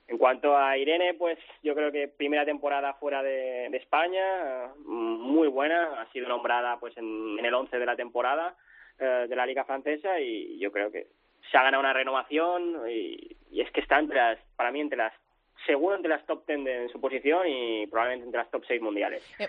[0.08, 6.02] En cuanto a Irene, pues yo creo que primera temporada fuera de, España, muy buena,
[6.02, 8.58] ha sido nombrada pues en, el 11 de la temporada
[8.98, 11.08] eh, de la Liga Francesa y yo creo que
[11.52, 15.14] se ha ganado una renovación y, es que está entre las, para mí entre las,
[15.66, 18.82] seguro entre las top 10 de, en su posición y probablemente entre las top 6
[18.82, 19.24] mundiales.
[19.40, 19.48] Eh,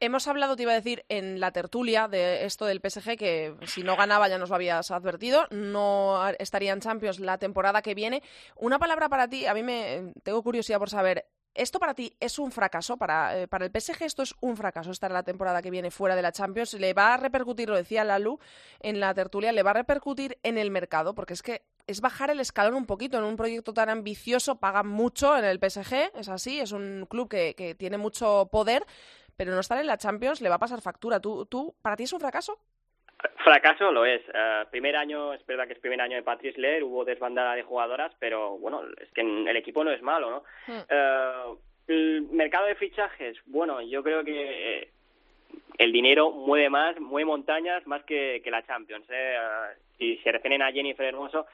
[0.00, 3.82] Hemos hablado, te iba a decir, en la tertulia de esto del PSG, que si
[3.82, 8.22] no ganaba ya nos lo habías advertido, no estaría en Champions la temporada que viene.
[8.54, 11.24] Una palabra para ti, a mí me tengo curiosidad por saber,
[11.58, 12.96] ¿esto para ti es un fracaso?
[12.96, 16.16] Para, eh, para el PSG esto es un fracaso, estar la temporada que viene fuera
[16.16, 16.74] de la Champions.
[16.74, 18.38] ¿Le va a repercutir, lo decía Lalu
[18.80, 21.14] en la tertulia, le va a repercutir en el mercado?
[21.14, 24.88] Porque es que es bajar el escalón un poquito en un proyecto tan ambicioso, pagan
[24.88, 28.86] mucho en el PSG, es así, es un club que, que tiene mucho poder,
[29.36, 31.20] pero no estar en la Champions le va a pasar factura.
[31.20, 32.58] ¿Tú, tú para ti es un fracaso?
[33.42, 34.22] Fracaso lo es.
[34.28, 37.64] Uh, primer año, es verdad que es primer año de Patrice Ler, hubo desbandada de
[37.64, 40.44] jugadoras, pero bueno, es que el equipo no es malo, ¿no?
[40.66, 40.80] Hmm.
[40.80, 41.58] Uh,
[41.88, 44.90] el mercado de fichajes, bueno, yo creo que eh,
[45.78, 49.06] el dinero mueve más, mueve montañas más que, que la Champions.
[49.10, 49.36] ¿eh?
[49.40, 51.46] Uh, si se refieren a Jennifer Hermoso,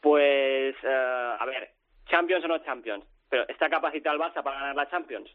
[0.00, 1.70] pues, a ver,
[2.06, 5.30] Champions o no Champions, pero ¿está capacitado el Barça para ganar la Champions?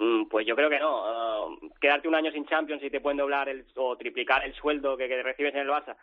[0.00, 1.50] Mm, Pues yo creo que no.
[1.52, 4.96] Uh, quedarte un año sin Champions y te pueden doblar el, o triplicar el sueldo
[4.96, 5.94] que, que recibes en el Barça,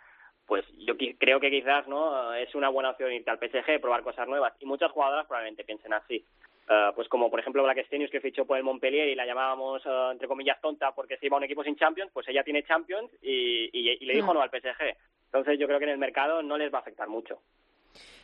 [0.45, 4.03] pues yo creo que quizás no Uh, es una buena opción irte al PSG, probar
[4.03, 4.53] cosas nuevas.
[4.59, 6.23] Y muchas jugadoras probablemente piensen así.
[6.69, 9.81] Uh, pues como por ejemplo Black Stenius que fichó por el Montpellier y la llamábamos
[10.11, 13.09] entre comillas tonta porque se iba a un equipo sin Champions, pues ella tiene Champions
[13.21, 14.35] y, y, y le dijo Mm.
[14.35, 14.95] no al PSG.
[15.27, 17.39] Entonces yo creo que en el mercado no les va a afectar mucho.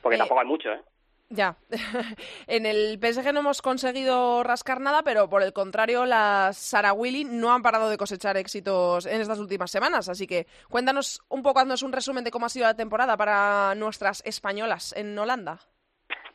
[0.02, 0.82] Porque Eh, tampoco hay mucho, ¿eh?
[1.30, 1.56] Ya.
[2.48, 7.24] en el PSG no hemos conseguido rascar nada, pero por el contrario, las Sara Willy
[7.24, 10.10] no han parado de cosechar éxitos en estas últimas semanas.
[10.10, 13.74] Así que cuéntanos un poco, haznos un resumen de cómo ha sido la temporada para
[13.76, 15.60] nuestras españolas en Holanda.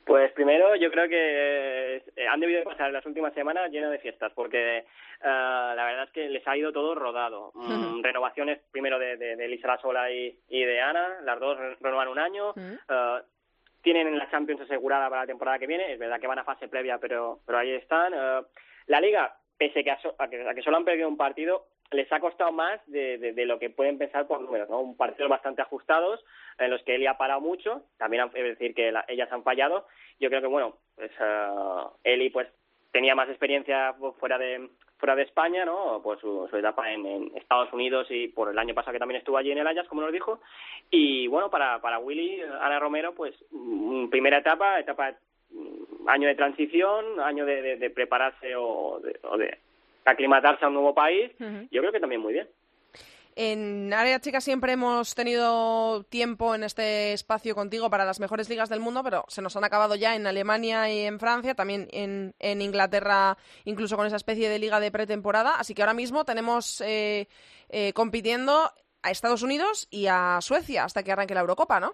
[0.04, 3.98] Pues primero yo creo que eh, han debido de pasar las últimas semanas lleno de
[3.98, 4.84] fiestas porque eh,
[5.22, 7.52] la verdad es que les ha ido todo rodado.
[7.98, 11.76] Mm, renovaciones primero de, de, de Elisa Sola y, y de Ana, las dos re-
[11.80, 12.54] renuevan un año.
[12.56, 13.18] Eh,
[13.82, 16.68] tienen la Champions asegurada para la temporada que viene, es verdad que van a fase
[16.68, 18.12] previa pero, pero ahí están.
[18.14, 18.42] Eh,
[18.86, 21.66] la Liga, pese que a, so- a que, a que solo han perdido un partido,
[21.90, 24.80] les ha costado más de, de, lo que pueden pensar por números, ¿no?
[24.80, 26.22] Un partido bastante ajustados,
[26.58, 29.42] en los que Eli ha parado mucho, también han- es decir que la- ellas han
[29.42, 29.86] fallado.
[30.20, 31.48] Yo creo que, bueno, pues eh,
[32.04, 32.48] Eli pues
[32.92, 34.68] tenía más experiencia fu- fuera de
[34.98, 36.00] fuera de España, ¿no?
[36.02, 39.18] Por su, su etapa en, en Estados Unidos y por el año pasado que también
[39.18, 40.40] estuvo allí en el Ajax, como nos dijo.
[40.90, 45.14] Y bueno, para, para Willy, Ana Romero, pues mm, primera etapa, etapa
[45.50, 49.58] mm, año de transición, año de, de, de prepararse o de, o de
[50.04, 51.30] aclimatarse a un nuevo país.
[51.70, 52.48] Yo creo que también muy bien.
[53.40, 58.68] En Área Chica siempre hemos tenido tiempo en este espacio contigo para las mejores ligas
[58.68, 62.34] del mundo, pero se nos han acabado ya en Alemania y en Francia, también en,
[62.40, 65.54] en Inglaterra, incluso con esa especie de liga de pretemporada.
[65.56, 67.28] Así que ahora mismo tenemos eh,
[67.68, 68.72] eh, compitiendo
[69.04, 71.92] a Estados Unidos y a Suecia hasta que arranque la Eurocopa, ¿no?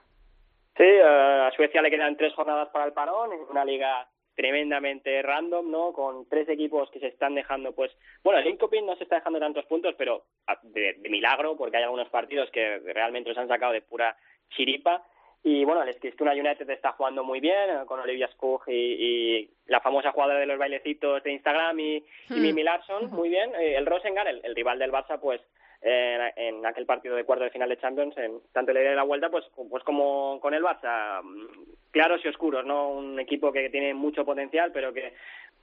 [0.78, 5.70] Sí, a Suecia le quedan tres jornadas para el parón, es una liga tremendamente random,
[5.70, 5.92] ¿no?
[5.92, 7.90] Con tres equipos que se están dejando, pues,
[8.22, 10.24] bueno, el Linkoping no se está dejando tantos puntos, pero
[10.62, 14.16] de, de milagro, porque hay algunos partidos que realmente los han sacado de pura
[14.50, 15.04] chiripa.
[15.46, 19.50] Y bueno, el Eskilstuna United está jugando muy bien, eh, con Olivia Skug y, y
[19.66, 22.40] la famosa jugadora de los bailecitos de Instagram y, y Hmm.
[22.42, 23.54] Mimi Larsson, muy bien.
[23.56, 25.42] Eh, el Rosengar, el, el rival del Barça, pues
[25.86, 29.02] eh, en aquel partido de cuarto de final de Champions, en tanto le de la
[29.02, 31.46] vuelta, pues, pues como con el Barça, mm,
[31.90, 32.88] claros y oscuros, ¿no?
[32.88, 35.12] Un equipo que tiene mucho potencial, pero que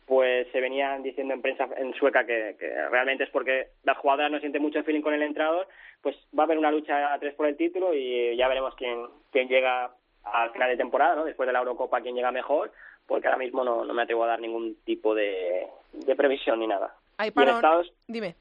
[0.06, 4.32] pues se venían diciendo en prensa en sueca que, que realmente es porque las jugadoras
[4.32, 5.68] no sienten mucho feeling con el entrenador,
[6.02, 9.06] pues va a haber una lucha a tres por el título y ya veremos quién,
[9.32, 9.92] quién llega
[10.24, 11.24] al final de temporada, ¿no?
[11.26, 12.72] Después de la Eurocopa, quién llega mejor,
[13.08, 16.68] porque ahora mismo no, no me atrevo a dar ningún tipo de, de previsión ni
[16.68, 16.94] nada.
[17.18, 17.56] Hay en.
[17.56, 18.36] Estados- Dime.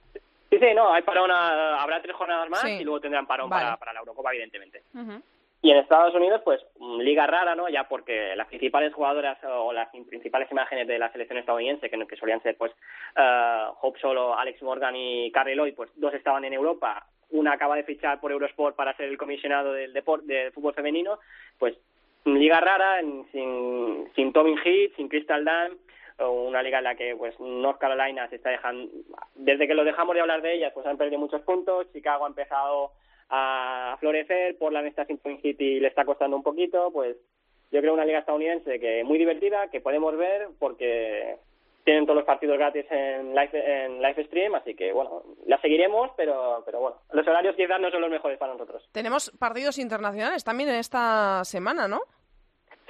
[0.50, 2.78] Sí, sí, no, hay parón, a- habrá tres jornadas más Sí.
[2.80, 3.64] y luego tendrán parón Vale.
[3.64, 4.82] para, para la Eurocopa, evidentemente.
[5.62, 7.68] Y en Estados Unidos, pues, mm, liga rara, ¿no?
[7.68, 12.06] Ya porque las principales jugadoras o las in- principales imágenes de la selección estadounidense, que,
[12.06, 12.72] que solían ser, pues,
[13.16, 17.06] eh, Hope Solo, Alex Morgan y Carrie Lloyd, pues, dos estaban en Europa.
[17.30, 21.18] Una acaba de fichar por Eurosport para ser el comisionado del deporte de fútbol femenino.
[21.58, 21.76] Pues,
[22.24, 25.78] liga rara, en- sin, sin Tommy Heath, sin Crystal Dunn,
[26.20, 28.90] una liga en la que pues North Carolina se está dejando
[29.34, 32.28] desde que lo dejamos de hablar de ellas pues han perdido muchos puntos Chicago ha
[32.28, 32.92] empezado
[33.28, 37.16] a florecer Portland está sin Twin City y le está costando un poquito pues
[37.70, 41.36] yo creo una liga estadounidense que muy divertida que podemos ver porque
[41.84, 46.10] tienen todos los partidos gratis en live, en live stream, así que bueno, la seguiremos,
[46.16, 48.88] pero, pero bueno, los horarios quizás no son los mejores para nosotros.
[48.92, 52.00] Tenemos partidos internacionales también en esta semana, ¿no?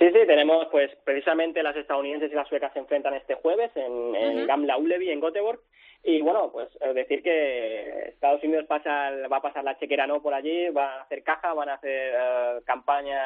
[0.00, 4.14] Sí, sí, tenemos pues precisamente las estadounidenses y las suecas se enfrentan este jueves en.
[4.46, 5.60] Gamla Ullevi, en Göteborg.
[6.02, 10.22] Y bueno, pues eh, decir que Estados Unidos pasa, va a pasar la chequera no
[10.22, 13.20] por allí, va a hacer caja, van a hacer eh, campaña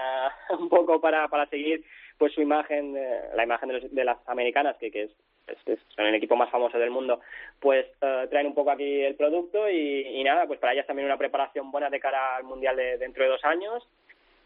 [0.58, 1.84] un poco para, para seguir
[2.18, 5.10] pues su imagen, eh, la imagen de, los- de las americanas, que, que es,
[5.46, 7.20] es- es- son el equipo más famoso del mundo,
[7.60, 7.86] pues
[8.30, 11.70] traen un poco aquí el producto y, y nada, pues para ellas también una preparación
[11.70, 13.86] buena de cara al Mundial de dentro de dos años.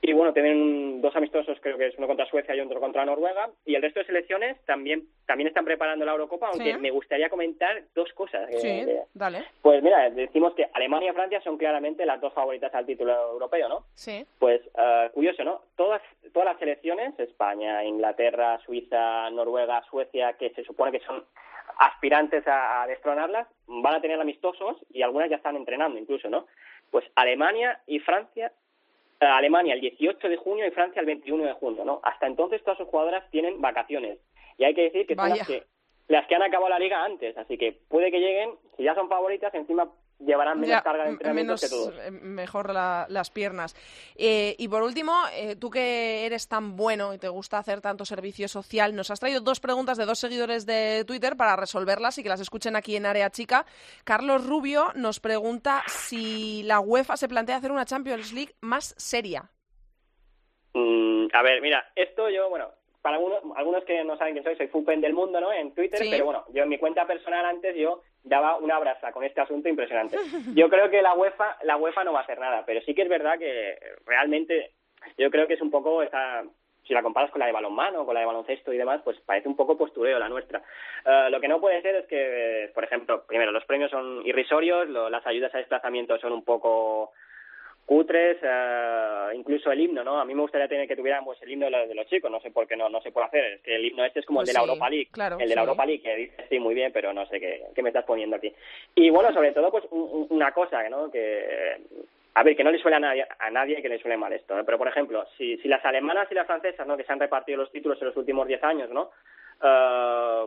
[0.01, 3.51] Y bueno, tienen dos amistosos, creo que es uno contra Suecia y otro contra Noruega.
[3.67, 6.79] Y el resto de selecciones también también están preparando la Eurocopa, aunque Sí.
[6.79, 8.49] me gustaría comentar dos cosas.
[8.51, 9.45] eh, Sí, eh, dale.
[9.61, 13.69] pues mira, decimos que Alemania y Francia son claramente las dos favoritas al título europeo,
[13.69, 13.85] ¿no?
[13.95, 14.25] Sí.
[14.39, 15.63] Pues eh, curioso, ¿no?
[15.77, 16.01] Todas,
[16.33, 21.25] todas las selecciones, España, Inglaterra, Suiza, Noruega, Suecia, que se supone que son
[21.79, 26.47] aspirantes a, a destronarlas, van a tener amistosos y algunas ya están entrenando incluso, ¿no?
[26.91, 28.53] Pues Alemania y Francia,
[29.21, 32.01] Alemania el 18 de junio y Francia el 21 de junio, ¿no?
[32.03, 34.19] Hasta entonces todas sus jugadoras tienen vacaciones.
[34.57, 35.37] Y hay que decir que son Vaya.
[35.37, 35.63] las que,
[36.09, 39.09] las que han acabado la liga antes, así que puede que lleguen, si ya son
[39.09, 41.95] favoritas, encima llevarán menos Ya, carga de menos, que todos.
[41.99, 43.75] eh, mejor la- las piernas.
[44.17, 48.05] Eh, y por último, eh, tú que eres tan bueno y te gusta hacer tanto
[48.05, 52.23] servicio social, nos has traído dos preguntas de dos seguidores de Twitter para resolverlas y
[52.23, 53.65] que las escuchen aquí en Área Chica.
[54.05, 59.51] Carlos Rubio nos pregunta si la UEFA se plantea hacer una Champions League más seria.
[60.75, 62.71] Mm, a ver, mira, esto yo, bueno,
[63.03, 65.53] para algunos, algunos que no saben quién soy, soy Fupen del Mundo, ¿no?
[65.53, 66.09] En Twitter, Sí.
[66.11, 69.69] pero bueno, yo en mi cuenta personal antes yo daba una abraza con este asunto
[69.69, 70.17] impresionante.
[70.55, 73.03] Yo creo que la UEFA, la UEFA no va a hacer nada, pero sí que
[73.03, 74.73] es verdad que realmente
[75.17, 76.43] yo creo que es un poco esta
[76.85, 79.47] si la comparas con la de balonmano, con la de baloncesto y demás, pues parece
[79.47, 80.63] un poco postureo la nuestra.
[81.05, 84.89] Eh, lo que no puede ser es que, por ejemplo, primero, los premios son irrisorios,
[84.89, 87.13] lo- las ayudas a desplazamiento son un poco
[87.89, 90.21] cutres, eh, incluso el himno, ¿no?
[90.21, 92.31] A mí me gustaría tener que tuvieran pues, el himno de los, de los chicos,
[92.31, 94.27] no sé por qué no, no se puede hacer, es que el himno este es
[94.27, 95.61] como Pues el de la sí, Europa League, claro, el de la.
[95.63, 98.37] Europa League, que dices sí, muy bien, pero no sé qué, qué me estás poniendo
[98.37, 98.53] aquí.
[98.95, 101.11] Y bueno, sobre todo, pues un- un- una cosa, ¿no?
[101.11, 101.79] Que,
[102.35, 104.59] a ver, que no le suele a nadie, a nadie que le suele mal esto,
[104.59, 104.63] ¿eh?
[104.67, 106.95] pero por ejemplo, si, si las alemanas y las francesas, ¿no?
[106.97, 109.11] Que se han repartido los títulos en los últimos 10 años, ¿no?
[109.65, 110.47] Eh,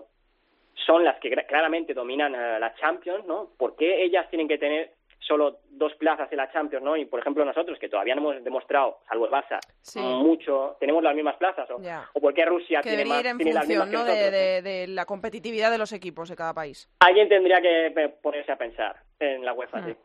[0.86, 3.50] son las que claramente dominan eh, la Champions, ¿no?
[3.58, 6.97] ¿Por qué ellas tienen que tener solo dos plazas en la Champions, ¿no?
[6.97, 9.99] Y por ejemplo nosotros, que todavía no hemos demostrado, salvo el Barça, Sí.
[9.99, 12.09] mucho, tenemos las mismas plazas, ¿o, Ya.
[12.13, 14.32] o por qué Rusia Que tiene, más, ir en tiene las mismas función de, nosotros?
[14.34, 16.89] de- de la competitividad de los equipos de cada país.
[16.99, 19.86] Alguien tendría que ponerse a pensar en la UEFA, Mm.
[19.86, 19.95] sí.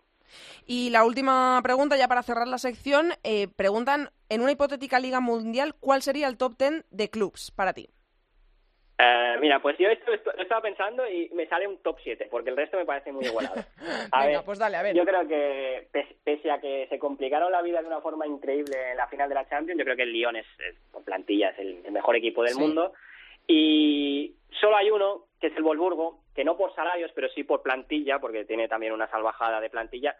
[0.67, 5.21] Y la última pregunta, ya para cerrar la sección, eh, preguntan, en una hipotética Liga
[5.21, 7.91] Mundial, ¿cuál sería el top 10 de clubs para ti?
[8.99, 12.49] Eh, mira, pues yo esto, esto- estaba pensando y me sale un top 7, porque
[12.49, 13.57] el resto me parece muy igualado.
[14.13, 14.95] A Venga, ver, pues dale, a ver.
[14.97, 18.93] Yo creo que, pes- pese a que se complicaron la vida de una forma increíble
[18.93, 21.51] en la final de la Champions, yo creo que el Lyon es, es, por plantilla,
[21.51, 22.61] es el, el mejor equipo del Sí.
[22.61, 22.95] mundo.
[23.47, 27.63] Y solo hay uno, que es el Wolfsburgo, que no por salarios, pero sí por
[27.63, 30.17] plantilla, porque tiene también una salvajada de plantilla,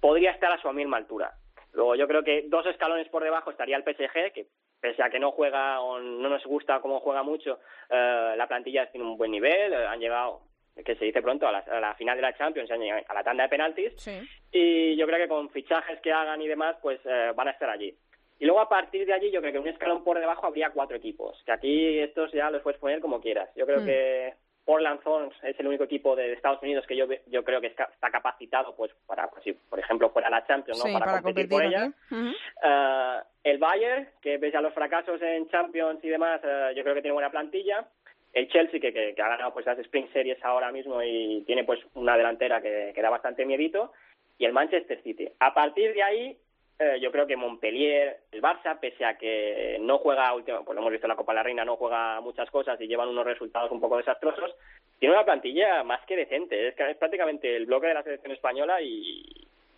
[0.00, 1.32] podría estar a su misma altura.
[1.74, 4.46] Luego yo creo que dos escalones por debajo estaría el PSG, que
[4.80, 7.58] pese a que no juega o no nos gusta cómo juega mucho,
[7.90, 10.42] eh, la plantilla tiene un buen nivel, eh, han llegado,
[10.84, 13.44] que se dice pronto, a la, a la final de la Champions, a la tanda
[13.44, 14.20] de penaltis, Sí.
[14.52, 17.68] y yo creo que con fichajes que hagan y demás, pues eh, van a estar
[17.70, 17.96] allí.
[18.38, 20.96] Y luego a partir de allí yo creo que un escalón por debajo habría cuatro
[20.96, 23.48] equipos, que aquí estos ya los puedes poner como quieras.
[23.56, 23.86] Yo creo Mm.
[23.86, 24.34] que
[24.64, 28.10] Portland Thorns es el único equipo de Estados Unidos que yo yo creo que está
[28.10, 30.84] capacitado pues para, pues, si por ejemplo fuera la Champions, ¿no?
[30.86, 31.92] Sí, para, para competir, por ella.
[32.10, 36.94] Eh, el Bayern, que pese a los fracasos en Champions y demás, eh, yo creo
[36.94, 37.86] que tiene buena plantilla.
[38.32, 41.64] El Chelsea, que, que, que ha ganado pues las Spring Series ahora mismo y tiene
[41.64, 43.92] pues una delantera que, que da bastante miedito.
[44.38, 45.28] Y el Manchester City.
[45.38, 46.38] A partir de ahí,
[46.78, 50.80] eh, yo creo que Montpellier, el Barça, pese a que no juega, último, pues lo
[50.80, 53.24] hemos visto en la Copa de la Reina, no juega muchas cosas y llevan unos
[53.24, 54.54] resultados un poco desastrosos,
[54.98, 56.68] tiene una plantilla más que decente.
[56.68, 59.24] Es, es prácticamente el bloque de la selección española y,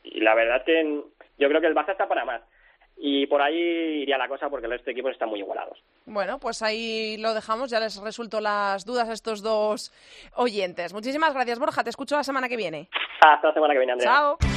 [0.05, 1.03] y la verdad es que
[1.38, 2.42] yo creo que el Barça está para más.
[2.99, 3.59] Y por ahí
[4.03, 5.78] iría la cosa porque el resto de equipos están muy igualados.
[6.07, 9.92] Bueno, pues ahí lo dejamos, ya les resuelto las dudas a estos dos
[10.34, 10.94] oyentes.
[10.94, 12.88] Muchísimas gracias, Borja, te escucho la semana que viene.
[13.20, 14.11] Hasta la semana que viene, Andrea.
[14.11, 14.55] Chao.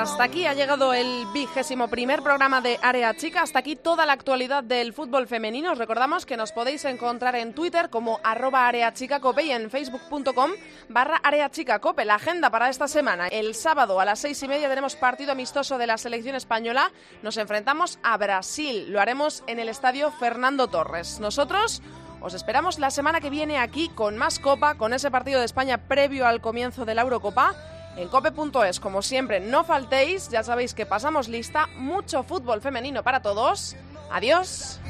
[0.00, 3.42] Hasta aquí ha llegado el vigésimo primer programa de Área Chica.
[3.42, 5.72] Hasta aquí toda la actualidad del fútbol femenino.
[5.72, 10.52] Os recordamos que nos podéis encontrar en Twitter como arroba areachicacope y en facebook.com
[10.88, 12.06] barra areachicacope.
[12.06, 13.28] La agenda para esta semana.
[13.28, 16.90] El sábado a las seis y media tenemos partido amistoso de la selección española.
[17.22, 18.90] Nos enfrentamos a Brasil.
[18.90, 21.20] Lo haremos en el estadio Fernando Torres.
[21.20, 21.82] Nosotros
[22.22, 25.76] os esperamos la semana que viene aquí con más copa, con ese partido de España
[25.76, 27.54] previo al comienzo de la Eurocopa.
[27.96, 33.20] En cope.es, como siempre, no faltéis, ya sabéis que pasamos lista, mucho fútbol femenino para
[33.20, 33.76] todos.
[34.10, 34.80] Adiós.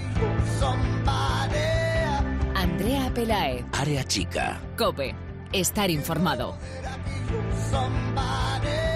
[2.55, 3.65] Andrea Pelae.
[3.73, 4.61] Área chica.
[4.77, 5.15] Cope.
[5.53, 6.57] Estar informado.
[7.71, 8.90] somebody